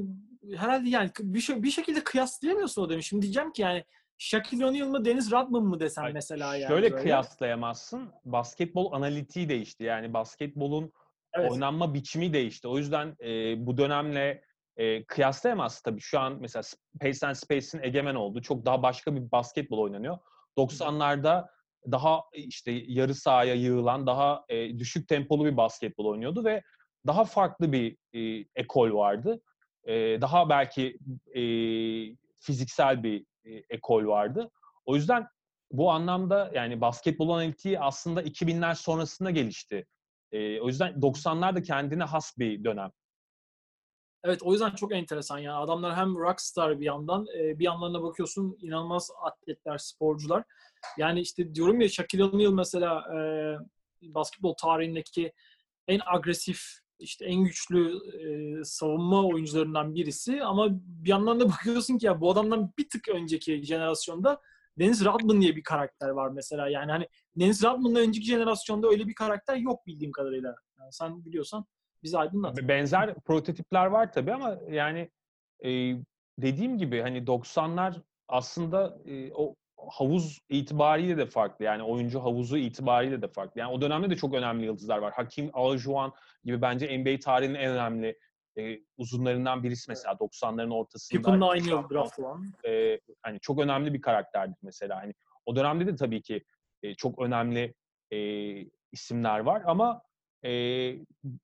herhalde 0.56 0.90
yani 0.90 1.12
bir, 1.20 1.40
şey, 1.40 1.64
bir 1.64 1.72
şekilde 1.72 2.04
kıyaslayamıyorsun 2.04 2.82
o 2.82 2.90
demiş. 2.90 3.08
Şimdi 3.08 3.22
diyeceğim 3.22 3.52
ki 3.52 3.62
yani 3.62 3.86
Shaquille 4.18 4.66
O'Neal 4.66 4.88
mı 4.88 5.06
Deniz 5.06 5.32
Radman 5.32 5.64
mı 5.64 5.80
desem 5.80 6.04
Ay, 6.04 6.14
mesela 6.14 6.56
yani. 6.56 6.68
Şöyle 6.68 6.92
böyle. 6.92 7.04
kıyaslayamazsın. 7.04 8.12
Basketbol 8.26 8.92
analitiği 8.92 9.50
değişti. 9.50 9.84
Yani 9.84 10.14
basketbolun 10.14 10.92
Evet. 11.34 11.52
oynanma 11.52 11.94
biçimi 11.94 12.34
değişti. 12.34 12.68
O 12.68 12.78
yüzden 12.78 13.16
e, 13.24 13.66
bu 13.66 13.78
dönemle 13.78 14.44
e, 14.78 15.06
kıyaslayamazsın 15.06 15.82
tabii. 15.84 16.02
Şu 16.02 16.20
an 16.20 16.38
mesela 16.42 16.64
Pace 17.00 17.28
and 17.28 17.36
Space'in 17.36 17.84
egemen 17.84 18.16
olduğu 18.16 18.42
çok 18.42 18.66
daha 18.66 18.84
başka 18.84 19.16
bir 19.16 19.32
basketbol 19.32 19.78
oynanıyor. 19.78 20.18
90'larda 20.58 21.48
daha 21.92 22.22
işte 22.34 22.72
yarı 22.72 23.16
sahaya 23.16 23.56
yığılan, 23.56 24.08
daha 24.08 24.46
e, 24.50 24.80
düşük 24.80 25.08
tempolu 25.08 25.46
bir 25.46 25.58
basketbol 25.58 26.06
oynuyordu 26.06 26.46
ve 26.46 26.62
daha 27.08 27.26
farklı 27.26 27.72
bir 27.72 27.98
e, 28.14 28.46
ekol 28.56 28.94
vardı. 28.94 29.42
E, 29.84 30.22
daha 30.22 30.50
belki 30.50 30.98
e, 31.36 31.42
fiziksel 32.40 33.04
bir 33.04 33.26
e, 33.46 33.64
ekol 33.70 34.06
vardı. 34.06 34.52
O 34.86 34.96
yüzden 34.96 35.28
bu 35.72 35.92
anlamda 35.92 36.52
yani 36.54 36.82
basketbol 36.82 37.30
analitiği 37.30 37.80
aslında 37.80 38.24
2000'ler 38.24 38.76
sonrasında 38.76 39.32
gelişti. 39.32 39.86
E, 40.32 40.62
o 40.62 40.68
yüzden 40.68 40.94
90'lar 40.94 41.56
da 41.56 41.62
kendine 41.62 42.04
has 42.04 42.38
bir 42.38 42.64
dönem. 42.64 42.92
Evet 44.24 44.44
o 44.44 44.52
yüzden 44.52 44.70
çok 44.70 44.94
enteresan 44.94 45.38
yani 45.38 45.58
adamlar 45.58 45.96
hem 45.96 46.16
rockstar 46.16 46.80
bir 46.80 46.86
yandan 46.86 47.26
e, 47.38 47.60
bir 47.60 47.64
yanlarına 47.64 48.04
bakıyorsun 48.04 48.58
inanılmaz 48.62 49.12
atletler, 49.22 49.78
sporcular. 49.78 50.44
Yani 50.98 51.22
işte 51.22 51.56
diyorum 51.56 51.82
ya 51.82 51.90
Shaquille 51.90 52.24
O'Neal 52.24 52.54
mesela 52.54 53.16
e, 53.16 53.20
basketbol 54.02 54.54
tarihindeki 54.54 55.34
en 55.88 56.00
agresif 56.06 56.62
işte 57.00 57.26
en 57.26 57.44
güçlü 57.44 58.00
e, 58.20 58.64
savunma 58.64 59.28
oyuncularından 59.28 59.96
birisi 59.96 60.44
ama 60.44 60.68
bir 60.72 61.10
yandan 61.10 61.40
da 61.40 61.50
bakıyorsun 61.50 61.98
ki 61.98 62.06
ya 62.06 62.22
bu 62.22 62.32
adamdan 62.32 62.74
bir 62.78 62.90
tık 62.90 63.10
önceki 63.10 63.64
jenerasyonda 63.64 64.42
Dennis 64.80 65.06
Rodman 65.06 65.42
diye 65.42 65.56
bir 65.56 65.64
karakter 65.64 66.10
var 66.10 66.30
mesela. 66.30 66.70
Yani 66.70 66.92
hani 66.92 67.08
Dennis 67.36 67.64
Rodman'dan 67.64 68.02
önceki 68.02 68.26
jenerasyonda 68.26 68.88
öyle 68.88 69.08
bir 69.08 69.14
karakter 69.14 69.56
yok 69.56 69.88
bildiğim 69.88 70.12
kadarıyla. 70.12 70.56
Yani 70.80 70.94
sen 70.94 71.26
biliyorsan 71.26 71.66
bizi 72.04 72.18
aydınlat. 72.18 72.58
Benzer 72.62 73.16
prototipler 73.16 73.86
var 73.86 74.14
tabii 74.14 74.34
ama 74.34 74.58
yani 74.70 75.10
e, 75.66 75.70
dediğim 76.38 76.78
gibi 76.78 77.02
hani 77.02 77.18
90'lar 77.18 78.02
aslında 78.28 78.98
e, 79.06 79.34
o 79.34 79.56
havuz 79.90 80.40
itibariyle 80.50 81.18
de 81.18 81.26
farklı. 81.26 81.66
Yani 81.66 81.84
oyuncu 81.84 82.20
havuzu 82.20 82.58
itibariyle 82.58 83.22
de 83.22 83.28
farklı. 83.28 83.62
Yani 83.62 83.72
o 83.72 83.82
dönemde 83.82 84.10
de 84.10 84.16
çok 84.16 84.34
önemli 84.34 84.66
yıldızlar 84.66 84.98
var. 84.98 85.14
Hakim 85.14 85.50
Olajuwon 85.54 86.14
gibi 86.44 86.62
bence 86.62 87.00
NBA 87.00 87.20
tarihinin 87.20 87.56
en 87.56 87.72
önemli 87.72 88.18
e, 88.58 88.80
uzunlarından 88.98 89.64
birisi 89.64 89.92
mesela 89.92 90.14
90'ların 90.14 90.74
ortasında. 90.74 91.18
Pippen'la 91.18 91.50
aynı 91.50 91.68
yıl 91.68 91.90
draft 91.90 92.20
olan. 92.20 92.46
e, 92.68 93.00
hani 93.22 93.40
çok 93.40 93.60
önemli 93.60 93.94
bir 93.94 94.02
karakterdir 94.02 94.58
mesela. 94.62 95.02
Hani 95.02 95.14
o 95.46 95.56
dönemde 95.56 95.88
de 95.88 95.96
tabii 95.96 96.22
ki 96.22 96.44
e, 96.84 96.94
çok 96.94 97.22
önemli 97.22 97.74
e, 98.12 98.18
isimler 98.92 99.40
var 99.40 99.64
ama 99.66 100.02
e, 100.46 100.52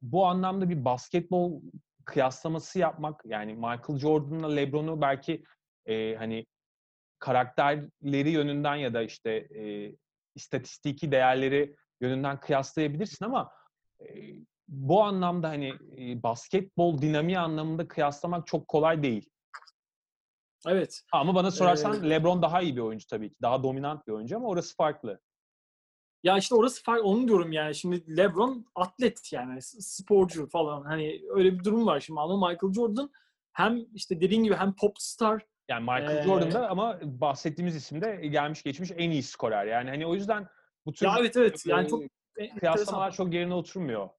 bu 0.01 0.25
anlamda 0.25 0.69
bir 0.69 0.85
basketbol 0.85 1.61
kıyaslaması 2.05 2.79
yapmak 2.79 3.21
yani 3.25 3.53
Michael 3.53 3.99
Jordan'la 3.99 4.51
LeBron'u 4.51 5.01
belki 5.01 5.43
e, 5.85 6.15
hani 6.15 6.45
karakterleri 7.19 8.29
yönünden 8.29 8.75
ya 8.75 8.93
da 8.93 9.01
işte 9.01 9.31
e, 9.31 9.95
istatistiki 10.35 11.11
değerleri 11.11 11.75
yönünden 12.01 12.39
kıyaslayabilirsin 12.39 13.25
ama 13.25 13.51
e, 14.01 14.05
bu 14.67 15.03
anlamda 15.03 15.49
hani 15.49 15.73
e, 15.97 16.23
basketbol 16.23 17.01
dinamiği 17.01 17.39
anlamında 17.39 17.87
kıyaslamak 17.87 18.47
çok 18.47 18.67
kolay 18.67 19.03
değil. 19.03 19.29
Evet. 20.67 21.01
Ama 21.13 21.35
bana 21.35 21.51
sorarsan 21.51 22.03
Ee, 22.03 22.09
LeBron 22.09 22.41
daha 22.41 22.61
iyi 22.61 22.75
bir 22.75 22.81
oyuncu 22.81 23.07
tabii 23.07 23.29
ki. 23.29 23.35
Daha 23.41 23.63
dominant 23.63 24.07
bir 24.07 24.11
oyuncu 24.11 24.37
ama 24.37 24.47
orası 24.47 24.75
farklı. 24.75 25.19
Ya 26.23 26.37
işte 26.37 26.55
orası 26.55 26.83
fark 26.83 27.05
onu 27.05 27.27
diyorum 27.27 27.51
yani. 27.51 27.75
Şimdi 27.75 28.17
LeBron 28.17 28.65
atlet 28.75 29.33
yani 29.33 29.61
sporcu 29.61 30.49
falan. 30.49 30.83
Hani 30.83 31.21
öyle 31.29 31.59
bir 31.59 31.63
durum 31.63 31.85
var 31.85 31.99
şimdi 31.99 32.19
ama 32.19 32.49
Michael 32.49 32.73
Jordan 32.73 33.09
hem 33.53 33.85
işte 33.93 34.21
dediğin 34.21 34.43
gibi 34.43 34.55
hem 34.55 34.75
pop 34.75 35.01
star 35.01 35.45
Yani 35.69 35.81
Michael 35.81 36.17
Ee, 36.17 36.23
Jordan 36.23 36.51
da 36.51 36.69
ama 36.69 36.99
bahsettiğimiz 37.03 37.75
isim 37.75 38.01
de 38.01 38.15
gelmiş 38.15 38.63
geçmiş 38.63 38.91
en 38.95 39.11
iyi 39.11 39.23
skorer. 39.23 39.65
Yani 39.65 39.89
hani 39.89 40.07
o 40.07 40.13
yüzden 40.13 40.47
bu 40.85 40.93
tür 40.93 41.05
ya 41.05 41.15
evet 41.19 41.37
evet 41.37 41.65
yani 41.65 41.85
e, 41.85 41.89
çok 41.89 42.01
enteresan. 42.37 42.59
kıyaslamalar 42.59 43.11
çok 43.11 43.33
yerine 43.33 43.53
oturmuyor. 43.53 44.09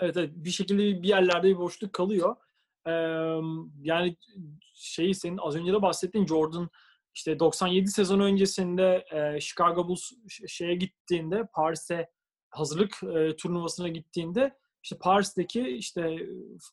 Evet, 0.00 0.16
evet 0.16 0.30
bir 0.34 0.50
şekilde 0.50 1.02
bir 1.02 1.08
yerlerde 1.08 1.48
bir 1.48 1.58
boşluk 1.58 1.92
kalıyor. 1.92 2.36
Ee, 2.86 2.90
yani 3.82 4.16
şeyi 4.74 5.14
senin 5.14 5.38
az 5.38 5.56
önce 5.56 5.72
de 5.72 5.82
bahsettiğin 5.82 6.26
Jordan 6.26 6.70
işte 7.14 7.38
97 7.38 7.90
sezon 7.90 8.20
öncesinde 8.20 9.04
e, 9.12 9.40
Chicago 9.40 9.88
Bulls 9.88 10.12
şeye 10.48 10.74
gittiğinde 10.74 11.46
Paris'e 11.54 12.10
hazırlık 12.50 13.02
e, 13.02 13.36
turnuvasına 13.36 13.88
gittiğinde 13.88 14.56
işte 14.82 14.98
Paris'teki 14.98 15.68
işte 15.68 16.16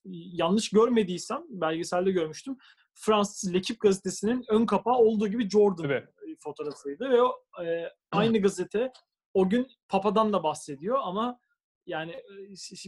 yanlış 0.05 0.69
görmediysem 0.69 1.43
belgeselde 1.49 2.11
görmüştüm. 2.11 2.57
Fransız 2.93 3.53
L'Equipe 3.53 3.87
gazetesinin 3.87 4.45
ön 4.49 4.65
kapağı 4.65 4.95
olduğu 4.95 5.27
gibi 5.27 5.49
Jordan 5.49 5.83
Tabii. 5.83 6.05
fotoğrafıydı 6.39 7.09
ve 7.09 7.21
o 7.21 7.43
e, 7.63 7.91
aynı 8.11 8.41
gazete 8.41 8.91
o 9.33 9.49
gün 9.49 9.67
Papa'dan 9.89 10.33
da 10.33 10.43
bahsediyor 10.43 10.97
ama 11.01 11.39
yani 11.85 12.15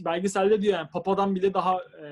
belgeselde 0.04 0.62
diyor 0.62 0.74
yani 0.74 0.88
Papa'dan 0.90 1.34
bile 1.34 1.54
daha 1.54 1.78
e, 1.82 2.06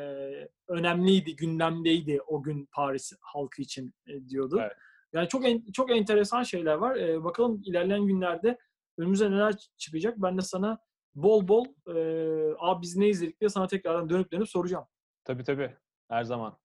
önemliydi, 0.69 1.37
gündemdeydi 1.37 2.21
o 2.27 2.43
gün 2.43 2.69
Paris 2.73 3.13
halkı 3.21 3.63
için 3.63 3.95
e, 4.07 4.29
diyordu. 4.29 4.59
Evet. 4.61 4.73
Yani 5.13 5.29
çok 5.29 5.45
en, 5.49 5.73
çok 5.73 5.91
enteresan 5.91 6.43
şeyler 6.43 6.75
var. 6.75 6.97
E, 6.97 7.25
bakalım 7.25 7.63
ilerleyen 7.65 8.07
günlerde 8.07 8.59
önümüze 8.99 9.31
neler 9.31 9.55
çıkacak. 9.77 10.15
Ben 10.19 10.39
de 10.39 10.43
sana 10.43 10.79
bol 11.15 11.49
bol 11.49 11.67
e, 11.87 12.55
abi 12.59 12.83
biz 12.83 12.97
ne 12.97 13.09
izledik 13.09 13.41
diye 13.41 13.49
sana 13.49 13.67
tekrardan 13.67 14.09
dönüp 14.11 14.33
dönüp 14.33 14.49
soracağım. 14.49 14.85
Tabii 15.25 15.45
tabii. 15.45 15.77
Her 16.09 16.25
zaman. 16.25 16.59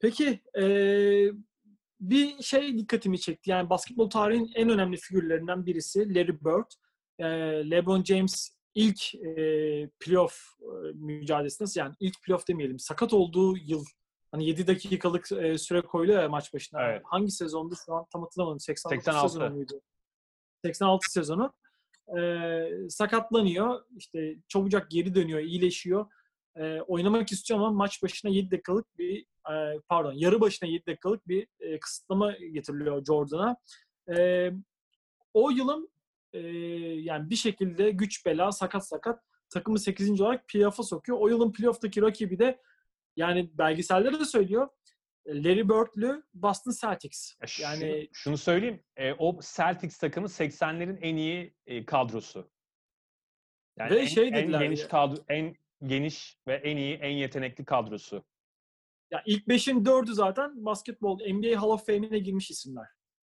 Peki 0.00 0.40
e, 0.60 0.64
bir 2.00 2.42
şey 2.42 2.78
dikkatimi 2.78 3.20
çekti. 3.20 3.50
Yani 3.50 3.70
basketbol 3.70 4.10
tarihinin 4.10 4.52
en 4.54 4.68
önemli 4.68 4.96
figürlerinden 4.96 5.66
birisi 5.66 6.14
Larry 6.14 6.40
Bird. 6.44 6.70
E, 7.18 7.26
LeBron 7.70 8.04
James 8.04 8.56
ilk 8.74 9.14
e, 9.14 9.90
playoff 10.00 10.40
e, 10.62 10.92
mücadelesinde 10.94 11.68
yani 11.80 11.94
ilk 12.00 12.22
playoff 12.22 12.48
demeyelim 12.48 12.78
sakat 12.78 13.12
olduğu 13.12 13.56
yıl 13.56 13.84
Hani 14.32 14.46
7 14.46 14.66
dakikalık 14.66 15.32
e, 15.32 15.58
süre 15.58 15.80
koyuluyor 15.80 16.22
ya 16.22 16.28
maç 16.28 16.54
başına. 16.54 16.82
Evet. 16.82 17.02
Hangi 17.04 17.30
sezondu 17.30 17.74
şu 17.86 17.94
an 17.94 18.06
tam 18.12 18.22
hatırlamadım. 18.22 18.60
89 18.60 19.04
86. 19.04 19.32
sezonu 19.32 19.54
muydu? 19.54 19.80
86 20.64 21.12
sezonu. 21.12 21.52
E, 22.18 22.88
sakatlanıyor. 22.88 23.84
İşte 23.96 24.36
çabucak 24.48 24.90
geri 24.90 25.14
dönüyor, 25.14 25.40
iyileşiyor. 25.40 26.06
E, 26.56 26.80
oynamak 26.80 27.32
istiyor 27.32 27.60
ama 27.60 27.70
maç 27.70 28.02
başına 28.02 28.30
7 28.30 28.50
dakikalık 28.50 28.98
bir 28.98 29.26
e, 29.50 29.80
pardon 29.88 30.12
yarı 30.12 30.40
başına 30.40 30.68
7 30.68 30.86
dakikalık 30.86 31.28
bir 31.28 31.46
e, 31.60 31.80
kısıtlama 31.80 32.32
getiriliyor 32.32 33.04
Jordan'a. 33.04 33.56
E, 34.16 34.50
o 35.34 35.50
yılın 35.50 35.90
e, 36.32 36.38
yani 37.00 37.30
bir 37.30 37.36
şekilde 37.36 37.90
güç 37.90 38.26
bela 38.26 38.52
sakat 38.52 38.88
sakat 38.88 39.22
takımı 39.50 39.78
8. 39.78 40.20
olarak 40.20 40.48
playoff'a 40.48 40.82
sokuyor. 40.82 41.18
O 41.20 41.28
yılın 41.28 41.52
playoff'taki 41.52 42.02
rakibi 42.02 42.38
de 42.38 42.60
yani 43.16 43.50
belgesellerde 43.58 44.20
de 44.20 44.24
söylüyor. 44.24 44.68
Larry 45.28 45.68
Bird'lü 45.68 46.22
Boston 46.34 46.72
Celtics. 46.80 47.34
Ya 47.40 47.46
şu- 47.46 47.62
Yani 47.62 48.08
şunu 48.12 48.38
söyleyeyim. 48.38 48.82
e, 48.96 49.12
o 49.12 49.40
Celtics 49.56 49.98
takımı 49.98 50.26
80'lerin 50.28 50.98
en 51.00 51.16
iyi 51.16 51.54
e, 51.66 51.84
kadrosu. 51.84 52.50
Yani 53.78 53.90
Ve 53.90 53.98
en, 54.00 54.06
şey 54.06 54.28
en 54.28 54.34
dediler 54.34 54.60
geniş 54.60 54.80
ya- 54.80 54.88
kadro, 54.88 55.16
en 55.28 55.56
geniş 55.86 56.38
ve 56.46 56.54
en 56.54 56.76
iyi, 56.76 56.94
en 56.94 57.10
yetenekli 57.10 57.64
kadrosu. 57.64 58.24
ya 59.10 59.22
ilk 59.26 59.46
5'in 59.48 59.84
4'ü 59.84 60.12
zaten 60.14 60.64
basketbol 60.64 61.20
NBA 61.20 61.62
Hall 61.62 61.68
of 61.68 61.86
Fame'ine 61.86 62.18
girmiş 62.18 62.50
isimler. 62.50 62.86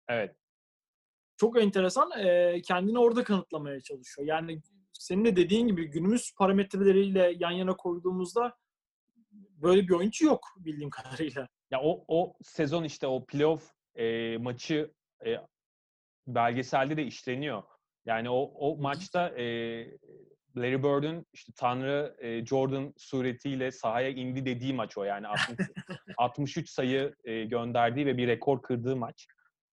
Evet. 0.09 0.35
Çok 1.37 1.61
enteresan. 1.61 2.11
e, 2.19 2.61
kendini 2.61 2.99
orada 2.99 3.23
kanıtlamaya 3.23 3.81
çalışıyor. 3.81 4.27
Yani 4.27 4.61
senin 4.93 5.25
de 5.25 5.35
dediğin 5.35 5.67
gibi 5.67 5.85
günümüz 5.87 6.33
parametreleriyle 6.37 7.35
yan 7.39 7.51
yana 7.51 7.75
koyduğumuzda 7.77 8.57
böyle 9.61 9.87
bir 9.87 9.93
oyuncu 9.93 10.25
yok 10.25 10.47
bildiğim 10.57 10.89
kadarıyla. 10.89 11.47
Ya 11.71 11.81
o 11.81 12.05
o 12.07 12.33
sezon 12.41 12.83
işte 12.83 13.07
o 13.07 13.25
playoff 13.25 13.71
e, 13.95 14.37
maçı 14.37 14.91
e, 15.25 15.35
belgeselde 16.27 16.97
de 16.97 17.03
işleniyor. 17.03 17.63
Yani 18.05 18.29
o 18.29 18.39
o 18.39 18.77
maçta 18.77 19.29
e, 19.29 19.43
Larry 20.57 20.83
Bird'ün 20.83 21.25
işte 21.33 21.53
Tanrı 21.55 22.15
e, 22.19 22.45
Jordan 22.45 22.93
suretiyle 22.97 23.71
sahaya 23.71 24.09
indi 24.09 24.45
dediği 24.45 24.73
maç 24.73 24.97
o 24.97 25.03
yani 25.03 25.27
60, 25.27 25.67
63 26.17 26.69
sayı 26.69 27.15
e, 27.23 27.43
gönderdiği 27.43 28.05
ve 28.05 28.17
bir 28.17 28.27
rekor 28.27 28.61
kırdığı 28.61 28.95
maç. 28.95 29.27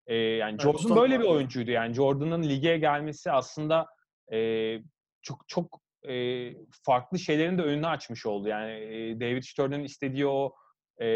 E, 0.08 0.16
yani 0.16 0.60
Jordan 0.60 0.96
böyle 0.96 1.20
bir 1.20 1.26
oyuncuydu. 1.26 1.72
Yani 1.72 1.94
Jordan'ın 1.94 2.44
lige 2.44 2.78
gelmesi 2.78 3.32
aslında 3.32 3.88
e, 4.34 4.80
çok 5.22 5.48
çok 5.48 5.82
e, 6.10 6.54
farklı 6.86 7.20
şeylerin 7.20 7.58
de 7.58 7.62
önünü 7.62 7.88
açmış 7.88 8.26
oldu. 8.26 8.48
Yani 8.48 8.72
e, 8.72 9.20
David 9.20 9.44
Stern'ın 9.44 9.84
istediği 9.84 10.28
o 10.28 10.56
e, 11.02 11.08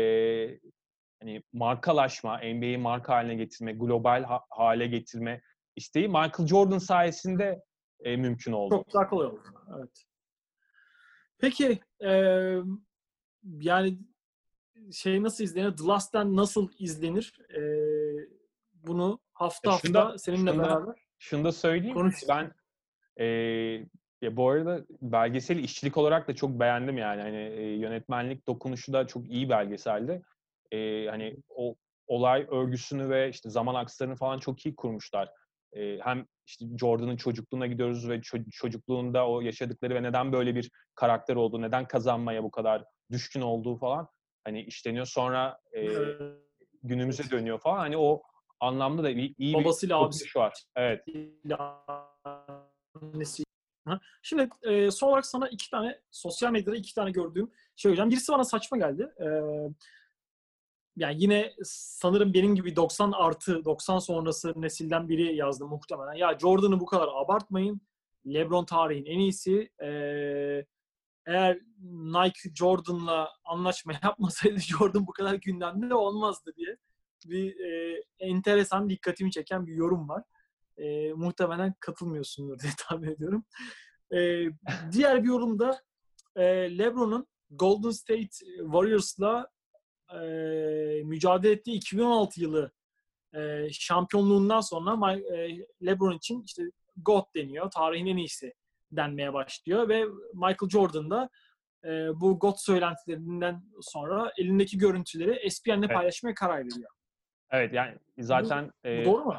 hani 1.21 1.43
markalaşma, 1.53 2.37
NBA'yi 2.37 2.77
marka 2.77 3.13
haline 3.15 3.35
getirme, 3.35 3.73
global 3.73 4.23
ha- 4.23 4.45
hale 4.49 4.87
getirme 4.87 5.41
isteği 5.75 6.07
Michael 6.07 6.47
Jordan 6.47 6.77
sayesinde 6.77 7.61
e, 8.03 8.15
mümkün 8.17 8.51
oldu. 8.51 8.75
Çok 8.75 8.93
daha 8.93 9.09
kolay 9.09 9.27
oldu. 9.27 9.41
Evet. 9.79 10.03
Peki 11.37 11.79
eee, 12.01 12.61
yani 13.43 13.97
şey 14.93 15.23
nasıl 15.23 15.43
izlenir? 15.43 15.77
The 15.77 15.83
Last'tan 15.83 16.35
nasıl 16.35 16.69
izlenir? 16.79 17.33
Eee, 17.49 18.27
bunu 18.73 19.19
hafta 19.33 19.71
E, 19.75 19.77
şunu 19.77 19.93
da- 19.93 19.99
hafta 20.05 20.17
seninle 20.17 20.51
şunu 20.51 20.59
da- 20.63 20.67
beraber 20.69 20.95
Şunu 21.19 21.43
da 21.43 21.51
söyleyeyim. 21.51 21.93
Konuş. 21.93 22.15
Ben 22.29 22.51
e, 23.19 23.25
ya 24.25 24.37
bu 24.37 24.49
arada 24.49 24.85
belgeseli 25.01 25.61
işçilik 25.61 25.97
olarak 25.97 26.27
da 26.27 26.35
çok 26.35 26.49
beğendim 26.59 26.97
yani. 26.97 27.21
Hani 27.21 27.37
e, 27.37 27.61
yönetmenlik 27.63 28.47
dokunuşu 28.47 28.93
da 28.93 29.07
çok 29.07 29.29
iyi 29.29 29.49
belgeseldi. 29.49 30.21
E, 30.71 31.07
hani 31.07 31.37
o 31.49 31.75
olay 32.07 32.47
örgüsünü 32.49 33.09
ve 33.09 33.29
işte 33.29 33.49
zaman 33.49 33.75
akslarını 33.75 34.15
falan 34.15 34.39
çok 34.39 34.65
iyi 34.65 34.75
kurmuşlar. 34.75 35.29
E, 35.73 35.99
hem 36.01 36.25
işte 36.47 36.65
Jordan'ın 36.79 37.17
çocukluğuna 37.17 37.67
gidiyoruz 37.67 38.09
ve 38.09 38.15
ço- 38.15 38.49
çocukluğunda 38.51 39.29
o 39.29 39.41
yaşadıkları 39.41 39.95
ve 39.95 40.03
neden 40.03 40.31
böyle 40.33 40.55
bir 40.55 40.71
karakter 40.95 41.35
olduğu, 41.35 41.61
neden 41.61 41.87
kazanmaya 41.87 42.43
bu 42.43 42.51
kadar 42.51 42.83
düşkün 43.11 43.41
olduğu 43.41 43.75
falan 43.77 44.07
hani 44.43 44.61
işleniyor. 44.61 45.05
Sonra 45.05 45.59
e, 45.75 45.87
günümüze 46.83 47.23
dönüyor 47.31 47.59
falan. 47.59 47.77
Hani 47.79 47.97
o 47.97 48.21
anlamda 48.59 49.03
da 49.03 49.09
iyi, 49.09 49.35
iyi 49.37 49.53
Babasıyla 49.53 49.99
bir 49.99 50.05
abisi- 50.05 50.39
var. 50.39 50.53
Evet. 50.75 51.03
annesi. 53.01 53.44
Şimdi 54.21 54.49
e, 54.63 54.91
son 54.91 55.07
olarak 55.07 55.25
sana 55.25 55.47
iki 55.49 55.69
tane 55.69 55.99
sosyal 56.11 56.51
medyada 56.51 56.75
iki 56.75 56.95
tane 56.95 57.11
gördüğüm 57.11 57.45
şey 57.45 57.53
söyleyeceğim. 57.75 58.11
Birisi 58.11 58.31
bana 58.31 58.43
saçma 58.43 58.77
geldi. 58.77 59.09
E, 59.19 59.27
yani 60.97 61.15
yine 61.17 61.53
sanırım 61.63 62.33
benim 62.33 62.55
gibi 62.55 62.75
90 62.75 63.11
artı 63.11 63.65
90 63.65 63.99
sonrası 63.99 64.53
nesilden 64.55 65.09
biri 65.09 65.35
yazdı 65.35 65.65
muhtemelen. 65.65 66.13
Ya 66.13 66.39
Jordan'ı 66.39 66.79
bu 66.79 66.85
kadar 66.85 67.07
abartmayın. 67.07 67.81
LeBron 68.27 68.65
tarihin 68.65 69.05
en 69.05 69.19
iyisi. 69.19 69.69
E, 69.83 69.87
eğer 71.25 71.59
Nike 71.89 72.49
Jordan'la 72.55 73.29
anlaşma 73.45 73.93
yapmasaydı 74.03 74.59
Jordan 74.59 75.07
bu 75.07 75.11
kadar 75.11 75.33
gündemde 75.33 75.95
olmazdı 75.95 76.53
diye 76.57 76.77
bir 77.25 77.59
e, 77.59 78.03
enteresan 78.19 78.89
dikkatimi 78.89 79.31
çeken 79.31 79.67
bir 79.67 79.73
yorum 79.73 80.09
var. 80.09 80.23
E, 80.77 81.13
muhtemelen 81.13 81.73
katılmıyorsundur 81.79 82.59
diye 82.59 82.71
tahmin 82.89 83.11
ediyorum. 83.11 83.45
E, 84.15 84.45
diğer 84.91 85.23
bir 85.23 85.27
yorumda 85.27 85.81
e, 86.35 86.43
LeBron'un 86.77 87.27
Golden 87.49 87.89
State 87.89 88.29
Warriors'la 88.57 89.49
e, 90.13 90.17
mücadele 91.03 91.51
ettiği 91.51 91.75
2016 91.75 92.41
yılı 92.41 92.71
e, 93.35 93.67
şampiyonluğundan 93.71 94.61
sonra 94.61 95.13
e, 95.13 95.57
LeBron 95.85 96.17
için 96.17 96.43
işte 96.43 96.63
GOAT 96.97 97.35
deniyor. 97.35 97.71
Tarihin 97.71 98.05
en 98.05 98.17
iyisi 98.17 98.53
denmeye 98.91 99.33
başlıyor 99.33 99.89
ve 99.89 100.05
Michael 100.33 100.69
Jordan 100.69 101.09
da 101.11 101.29
e, 101.85 101.89
bu 102.19 102.39
GOAT 102.39 102.61
söylentilerinden 102.61 103.63
sonra 103.81 104.31
elindeki 104.37 104.77
görüntüleri 104.77 105.31
ESPN'le 105.31 105.83
Evet. 105.83 105.93
paylaşmaya 105.93 106.33
karar 106.35 106.59
veriyor. 106.59 106.91
Evet 107.51 107.73
yani 107.73 107.97
zaten 108.19 108.71
Bu 108.85 108.89
e, 108.89 109.05
doğru 109.05 109.25
mu? 109.25 109.35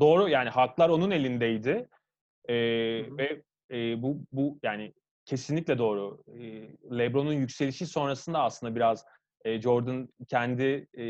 Doğru 0.00 0.28
yani 0.28 0.48
haklar 0.48 0.88
onun 0.88 1.10
elindeydi. 1.10 1.88
E, 2.48 2.54
ve 3.18 3.42
e, 3.70 4.02
bu 4.02 4.16
bu 4.32 4.58
yani 4.62 4.94
kesinlikle 5.24 5.78
doğru. 5.78 6.22
E, 6.28 6.42
LeBron'un 6.98 7.32
yükselişi 7.32 7.86
sonrasında 7.86 8.42
aslında 8.42 8.76
biraz 8.76 9.04
e, 9.44 9.60
Jordan 9.60 10.08
kendi 10.28 10.86
e, 10.94 11.04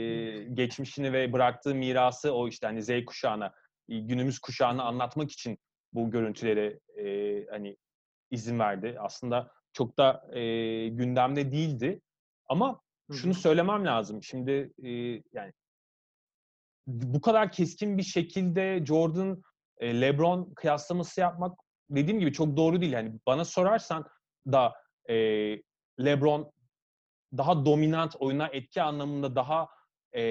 geçmişini 0.44 1.12
ve 1.12 1.33
bıraktığı 1.33 1.74
mirası 1.74 2.35
o 2.35 2.48
işte 2.48 2.66
hani 2.66 2.83
Z 2.83 2.90
kuşağına, 3.07 3.53
günümüz 3.88 4.38
kuşağına 4.38 4.83
anlatmak 4.83 5.31
için 5.31 5.59
bu 5.92 6.11
görüntüleri 6.11 6.81
e, 6.96 7.46
hani 7.50 7.76
izin 8.31 8.59
verdi. 8.59 8.96
Aslında 9.00 9.50
çok 9.72 9.98
da 9.98 10.24
e, 10.33 10.40
gündemde 10.88 11.53
değildi. 11.53 12.00
Ama 12.46 12.81
şunu 13.12 13.35
söylemem 13.35 13.87
lazım. 13.87 14.22
Şimdi 14.22 14.72
e, 14.83 14.90
yani 15.33 15.53
bu 16.90 17.20
kadar 17.20 17.53
keskin 17.53 17.98
bir 17.98 18.03
şekilde 18.03 18.85
Jordan 18.87 19.42
e, 19.79 20.00
LeBron 20.00 20.55
kıyaslaması 20.55 21.20
yapmak 21.20 21.59
dediğim 21.90 22.20
gibi 22.20 22.33
çok 22.33 22.57
doğru 22.57 22.81
değil. 22.81 22.92
Yani 22.92 23.12
bana 23.26 23.44
sorarsan 23.44 24.09
da 24.46 24.74
e, 25.09 25.14
LeBron 26.05 26.53
daha 27.37 27.64
dominant 27.64 28.16
oyuna 28.18 28.48
etki 28.48 28.83
anlamında 28.83 29.37
daha 29.37 29.68
e, 30.12 30.22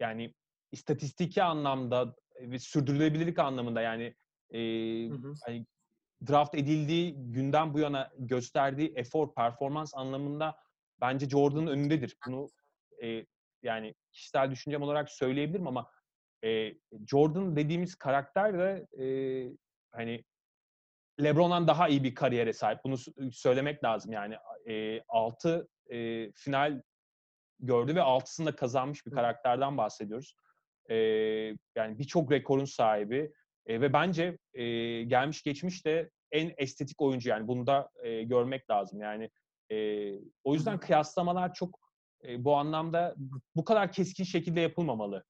yani 0.00 0.34
istatistiki 0.72 1.42
anlamda 1.42 2.14
ve 2.40 2.58
sürdürülebilirlik 2.58 3.38
anlamında 3.38 3.80
yani 3.80 4.14
e, 4.50 4.60
Hı 5.08 5.14
hı. 5.14 5.34
hani 5.44 5.66
draft 6.28 6.54
edildiği 6.54 7.14
günden 7.16 7.74
bu 7.74 7.78
yana 7.78 8.10
gösterdiği 8.18 8.92
efor, 8.96 9.34
performans 9.34 9.94
anlamında 9.94 10.56
bence 11.00 11.28
Jordan'ın 11.28 11.66
önündedir. 11.66 12.16
Bunu 12.26 12.48
e, 13.02 13.26
yani 13.66 13.94
kişisel 14.12 14.50
düşüncem 14.50 14.82
olarak 14.82 15.10
söyleyebilirim 15.10 15.66
ama 15.66 15.90
e, 16.44 16.74
Jordan 17.06 17.56
dediğimiz 17.56 17.94
karakter 17.94 18.58
de 18.58 18.86
e, 19.04 19.06
hani 19.92 20.24
LeBron'dan 21.22 21.68
daha 21.68 21.88
iyi 21.88 22.04
bir 22.04 22.14
kariyere 22.14 22.52
sahip. 22.52 22.78
Bunu 22.84 22.96
söylemek 23.32 23.84
lazım 23.84 24.12
yani. 24.12 24.36
E, 24.68 25.02
6 25.08 25.68
e, 25.90 26.30
final 26.32 26.82
gördü 27.58 27.94
ve 27.94 28.02
altısını 28.02 28.46
da 28.46 28.56
kazanmış 28.56 29.06
bir 29.06 29.10
karakterden 29.10 29.76
bahsediyoruz. 29.76 30.36
E, 30.90 30.96
yani 31.76 31.98
birçok 31.98 32.32
rekorun 32.32 32.64
sahibi 32.64 33.32
e, 33.66 33.80
ve 33.80 33.92
bence 33.92 34.38
e, 34.54 34.64
gelmiş 35.02 35.42
geçmiş 35.42 35.86
de 35.86 36.10
en 36.32 36.54
estetik 36.56 37.02
oyuncu 37.02 37.28
yani 37.28 37.48
bunu 37.48 37.66
da 37.66 37.90
e, 38.02 38.22
görmek 38.22 38.70
lazım. 38.70 39.00
Yani 39.00 39.30
e, 39.70 40.10
o 40.44 40.54
yüzden 40.54 40.80
kıyaslamalar 40.80 41.54
çok 41.54 41.85
e, 42.24 42.44
bu 42.44 42.56
anlamda 42.56 43.14
bu 43.56 43.64
kadar 43.64 43.92
keskin 43.92 44.24
şekilde 44.24 44.60
yapılmamalı. 44.60 45.24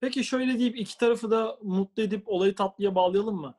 Peki 0.00 0.24
şöyle 0.24 0.58
deyip 0.58 0.78
iki 0.78 0.98
tarafı 0.98 1.30
da 1.30 1.58
mutlu 1.62 2.02
edip 2.02 2.28
olayı 2.28 2.54
tatlıya 2.54 2.94
bağlayalım 2.94 3.40
mı? 3.40 3.54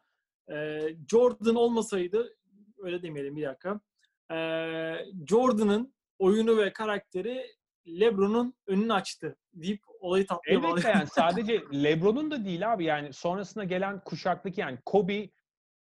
Ee, 0.52 0.96
Jordan 1.12 1.56
olmasaydı, 1.56 2.38
öyle 2.78 3.04
demeyelim 3.04 3.36
bir 3.36 3.44
dakika. 3.44 3.80
Ee, 4.32 5.06
Jordan'ın 5.28 5.94
oyunu 6.20 6.58
ve 6.58 6.74
karakteri 6.74 7.46
LeBron'un 7.88 8.54
önünü 8.68 8.94
açtı 8.94 9.38
deyip 9.54 9.82
olayı 10.00 10.28
tatlıya 10.28 10.60
Elbette 10.60 10.72
bağlıyor. 10.72 10.96
yani 10.96 11.08
sadece 11.14 11.64
LeBron'un 11.74 12.32
da 12.32 12.46
değil 12.46 12.74
abi 12.74 12.86
yani 12.86 13.14
sonrasında 13.14 13.64
gelen 13.64 14.00
kuşaktaki 14.00 14.62
yani 14.62 14.80
Kobe 14.86 15.30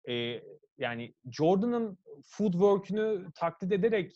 e, 0.08 0.42
yani 0.78 1.14
Jordan'ın 1.30 1.98
footwork'ünü 2.26 3.32
taklit 3.34 3.72
ederek 3.72 4.12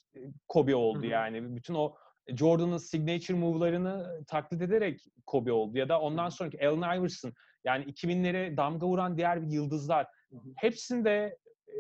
Kobe 0.48 0.74
oldu 0.74 0.98
Hı 0.98 1.06
hı. 1.06 1.06
yani. 1.06 1.56
Bütün 1.56 1.74
o 1.74 1.96
Jordan'ın 2.36 2.76
signature 2.76 3.38
move'larını 3.38 4.24
taklit 4.26 4.62
ederek 4.62 5.00
Kobe 5.26 5.52
oldu. 5.52 5.78
Ya 5.78 5.88
da 5.88 6.00
ondan 6.00 6.28
sonraki 6.28 6.68
Allen 6.68 6.98
Iverson 6.98 7.32
yani 7.64 7.84
2000'lere 7.84 8.56
damga 8.56 8.86
vuran 8.86 9.16
diğer 9.16 9.36
yıldızlar. 9.36 10.06
Hepsinde 10.56 11.38
e, 11.68 11.76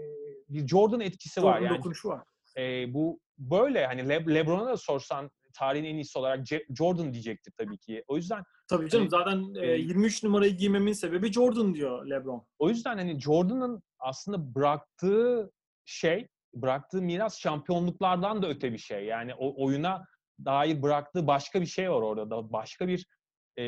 bir 0.48 0.66
Jordan 0.68 1.00
etkisi 1.00 1.42
var. 1.42 1.52
Jordan 1.52 1.66
Yani 1.66 1.78
dokunuşu 1.78 2.08
var. 2.08 2.22
e, 2.56 2.94
bu 2.94 3.20
böyle 3.38 3.86
hani 3.86 4.08
Le- 4.08 4.34
LeBron'a 4.34 4.66
da 4.66 4.76
sorsan 4.76 5.30
tarihin 5.54 5.84
en 5.84 5.94
iyisi 5.94 6.18
olarak 6.18 6.38
Ce- 6.46 6.76
Jordan 6.76 7.12
diyecektir 7.12 7.52
tabii 7.58 7.78
ki. 7.78 8.04
O 8.08 8.16
yüzden 8.16 8.42
Tabii 8.68 8.90
canım 8.90 9.08
Hani, 9.10 9.24
zaten 9.24 9.62
e, 9.62 9.66
e, 9.72 9.76
23 9.76 10.22
numarayı 10.24 10.56
giymemin 10.56 10.92
sebebi 10.92 11.32
Jordan 11.32 11.74
diyor 11.74 12.06
LeBron. 12.10 12.46
O 12.58 12.68
yüzden 12.68 12.98
hani 12.98 13.20
Jordan'ın 13.20 13.82
aslında 13.98 14.54
bıraktığı 14.54 15.52
şey, 15.84 16.28
bıraktığı 16.54 17.02
miras 17.02 17.38
şampiyonluklardan 17.40 18.42
da 18.42 18.48
öte 18.48 18.72
bir 18.72 18.78
şey. 18.78 19.04
Yani 19.04 19.34
o 19.34 19.64
oyuna 19.64 20.04
dair 20.44 20.82
bıraktığı 20.82 21.26
başka 21.26 21.60
bir 21.60 21.66
şey 21.66 21.90
var 21.90 22.02
orada 22.02 22.30
da. 22.30 22.52
Başka 22.52 22.88
bir 22.88 23.06
e, 23.58 23.62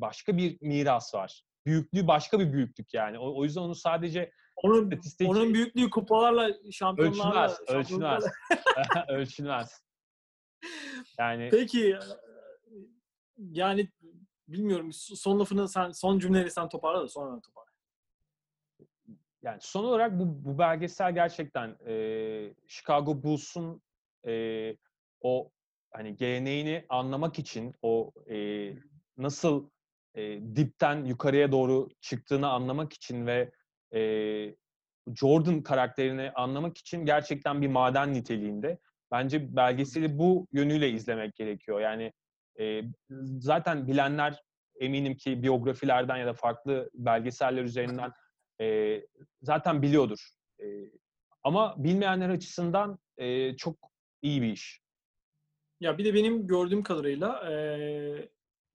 başka 0.00 0.36
bir 0.36 0.58
miras 0.60 1.14
var. 1.14 1.42
Büyüklüğü 1.66 2.06
başka 2.06 2.40
bir 2.40 2.52
büyüklük 2.52 2.94
yani. 2.94 3.18
O, 3.18 3.38
o 3.40 3.44
yüzden 3.44 3.60
onu 3.60 3.74
sadece 3.74 4.32
Onun 4.56 4.86
statistik 4.86 5.28
onun 5.28 5.54
büyüklüğü 5.54 5.90
kupalarla, 5.90 6.50
şampiyonlarla, 6.72 7.44
ölçülmez, 7.44 7.60
ölçülmez. 7.68 8.24
şampiyonluklarla- 8.24 9.12
ölçülmez. 9.12 9.84
Yani 11.18 11.48
Peki 11.50 11.96
yani 13.38 13.88
bilmiyorum 14.48 14.92
son 14.92 15.40
lafını 15.40 15.68
sen 15.68 15.90
son 15.90 16.18
cümleleri 16.18 16.50
sen 16.50 16.68
toparla 16.68 17.00
da 17.02 17.08
sonra 17.08 17.40
toparla. 17.40 17.70
yani 19.42 19.58
son 19.60 19.84
olarak 19.84 20.18
bu, 20.18 20.44
bu 20.44 20.58
belgesel 20.58 21.14
gerçekten 21.14 21.76
e, 21.86 22.54
Chicago 22.68 23.22
Bulls'un 23.22 23.82
e, 24.26 24.76
o 25.20 25.50
hani 25.94 26.16
geleneğini 26.16 26.84
anlamak 26.88 27.38
için 27.38 27.74
o 27.82 28.12
e, 28.30 28.70
nasıl 29.18 29.70
e, 30.14 30.22
dipten 30.56 31.04
yukarıya 31.04 31.52
doğru 31.52 31.88
çıktığını 32.00 32.48
anlamak 32.48 32.92
için 32.92 33.26
ve 33.26 33.50
e, 33.94 34.00
Jordan 35.14 35.62
karakterini 35.62 36.30
anlamak 36.30 36.78
için 36.78 37.04
gerçekten 37.06 37.62
bir 37.62 37.68
maden 37.68 38.14
niteliğinde. 38.14 38.78
Bence 39.10 39.56
belgeseli 39.56 40.18
bu 40.18 40.46
yönüyle 40.52 40.90
izlemek 40.90 41.34
gerekiyor. 41.36 41.80
Yani 41.80 42.12
e, 42.60 42.82
zaten 43.38 43.86
bilenler 43.86 44.42
eminim 44.80 45.16
ki 45.16 45.42
biyografilerden 45.42 46.16
ya 46.16 46.26
da 46.26 46.32
farklı 46.32 46.90
belgeseller 46.94 47.62
üzerinden 47.62 48.12
e, 48.60 49.00
zaten 49.42 49.82
biliyordur. 49.82 50.30
E, 50.60 50.64
ama 51.42 51.84
bilmeyenler 51.84 52.28
açısından 52.28 52.98
e, 53.16 53.56
çok 53.56 53.76
iyi 54.22 54.42
bir 54.42 54.52
iş. 54.52 54.83
Ya 55.80 55.98
bir 55.98 56.04
de 56.04 56.14
benim 56.14 56.46
gördüğüm 56.46 56.82
kadarıyla 56.82 57.50
e, 57.50 57.54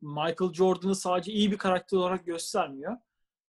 Michael 0.02 0.54
Jordan'ı 0.54 0.96
sadece 0.96 1.32
iyi 1.32 1.52
bir 1.52 1.58
karakter 1.58 1.98
olarak 1.98 2.26
göstermiyor. 2.26 2.98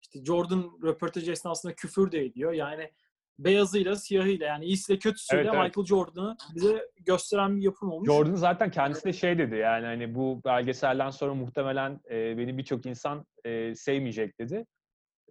İşte 0.02 0.26
Jordan 0.26 0.80
röportaj 0.84 1.30
esnasında 1.30 1.76
küfür 1.76 2.12
de 2.12 2.26
ediyor. 2.26 2.54
Yani 2.54 2.92
beyazıyla 3.40 3.96
siyahıyla 3.96 4.48
yani 4.48 4.66
iyisiyle 4.66 5.00
kötüsüyle 5.00 5.42
Evet, 5.42 5.54
evet. 5.54 5.66
Michael 5.66 5.86
Jordan'ı 5.86 6.38
bize 6.56 6.90
gösteren 7.06 7.58
bir 7.58 7.62
yapım 7.62 7.92
olmuş. 7.92 8.08
Jordan 8.08 8.36
zaten 8.36 8.72
kendisi 8.72 9.04
de 9.04 9.14
şey 9.14 9.38
dedi 9.38 9.56
yani 9.56 9.86
hani 9.86 10.16
bu 10.16 10.42
belgeselden 10.46 11.10
sonra 11.10 11.34
muhtemelen 11.34 12.02
e, 12.10 12.38
beni 12.38 12.58
birçok 12.58 12.86
insan 12.86 13.26
e, 13.46 13.76
sevmeyecek 13.76 14.40
dedi. 14.40 14.66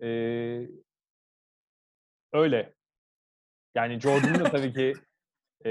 E, 0.02 0.08
öyle. 2.32 2.74
Yani 3.74 4.00
Jordan'ın 4.00 4.44
da 4.44 4.44
tabii 4.44 4.72
ki 4.72 4.94
e, 5.66 5.70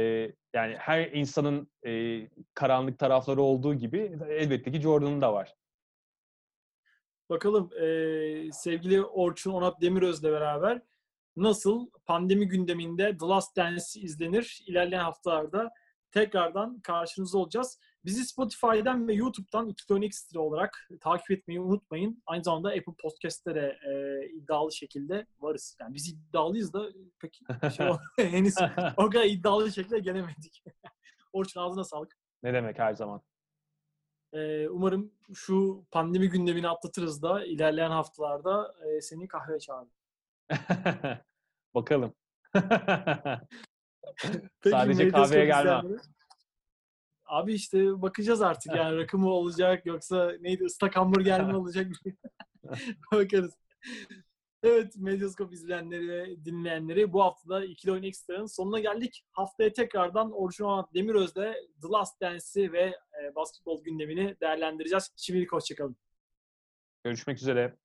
yani 0.53 0.75
her 0.75 1.11
insanın 1.11 1.71
e, 1.85 2.21
karanlık 2.53 2.99
tarafları 2.99 3.41
olduğu 3.41 3.73
gibi 3.73 4.17
elbette 4.29 4.71
ki 4.71 4.81
Jordan'ın 4.81 5.21
da 5.21 5.33
var. 5.33 5.55
Bakalım 7.29 7.69
e, 7.73 8.51
sevgili 8.51 9.03
Orçun 9.03 9.51
Onat 9.51 9.81
Demiröz'le 9.81 10.23
beraber 10.23 10.81
nasıl 11.35 11.89
pandemi 12.05 12.47
gündeminde 12.47 13.17
The 13.17 13.25
Last 13.25 13.57
Dance 13.57 13.83
izlenir 13.95 14.63
ilerleyen 14.67 15.03
haftalarda 15.03 15.71
tekrardan 16.11 16.79
karşınızda 16.79 17.37
olacağız. 17.37 17.79
Bizi 18.07 18.25
Spotify'dan 18.25 19.07
ve 19.07 19.13
YouTube'dan 19.13 19.67
2 19.67 20.05
Ekstra 20.05 20.39
olarak 20.39 20.89
takip 21.01 21.31
etmeyi 21.31 21.59
unutmayın. 21.59 22.23
Aynı 22.25 22.43
zamanda 22.43 22.69
Apple 22.69 22.93
Podcast'te 23.01 23.55
de 23.55 23.79
e, 23.87 24.25
iddialı 24.29 24.71
şekilde 24.71 25.25
varız. 25.39 25.77
Yani 25.79 25.93
biz 25.93 26.09
iddialıyız 26.09 26.73
da 26.73 26.89
pek 27.19 27.39
şey, 27.77 27.87
henüz 28.31 28.55
o 28.97 29.09
kadar 29.09 29.25
iddialı 29.25 29.71
şekilde 29.71 29.99
gelemedik. 29.99 30.63
Orçun 31.33 31.61
ağzına 31.61 31.83
sağlık. 31.83 32.17
ne 32.43 32.53
demek 32.53 32.79
her 32.79 32.93
zaman. 32.93 33.21
Ee, 34.33 34.69
umarım 34.69 35.11
şu 35.33 35.85
pandemi 35.91 36.29
gündemini 36.29 36.69
atlatırız 36.69 37.21
da 37.21 37.45
ilerleyen 37.45 37.91
haftalarda 37.91 38.75
e, 38.85 39.01
seni 39.01 39.27
kahve 39.27 39.59
çağırırım. 39.59 39.91
Bakalım. 41.75 42.13
Peki, 44.61 44.69
Sadece 44.69 45.09
kahveye 45.09 45.45
gelmem. 45.45 45.97
Abi 47.27 47.53
işte 47.53 48.01
bakacağız 48.01 48.41
artık 48.41 48.75
yani 48.75 48.97
rakı 48.97 49.17
mı 49.17 49.29
olacak 49.29 49.85
yoksa 49.85 50.33
neydi 50.39 50.65
ıslak 50.65 50.95
hamburger 50.95 51.45
mi 51.45 51.55
olacak 51.57 51.87
bakarız. 53.11 53.53
Evet 54.63 54.95
Medyascope 54.95 55.53
izleyenleri 55.53 56.45
dinleyenleri 56.45 57.13
bu 57.13 57.23
haftada 57.23 57.65
ikili 57.65 57.91
oyun 57.91 58.03
ekstranın 58.03 58.45
sonuna 58.45 58.79
geldik. 58.79 59.25
Haftaya 59.31 59.73
tekrardan 59.73 60.31
Orçun 60.31 60.65
Onat 60.65 60.93
Demiröz'le 60.93 61.53
The 61.81 61.87
Last 61.91 62.21
Dance'i 62.21 62.71
ve 62.71 62.83
e, 63.23 63.35
basketbol 63.35 63.83
gündemini 63.83 64.35
değerlendireceğiz. 64.41 65.11
Şimdilik 65.17 65.51
hoşçakalın. 65.51 65.95
Görüşmek 67.03 67.37
üzere. 67.37 67.77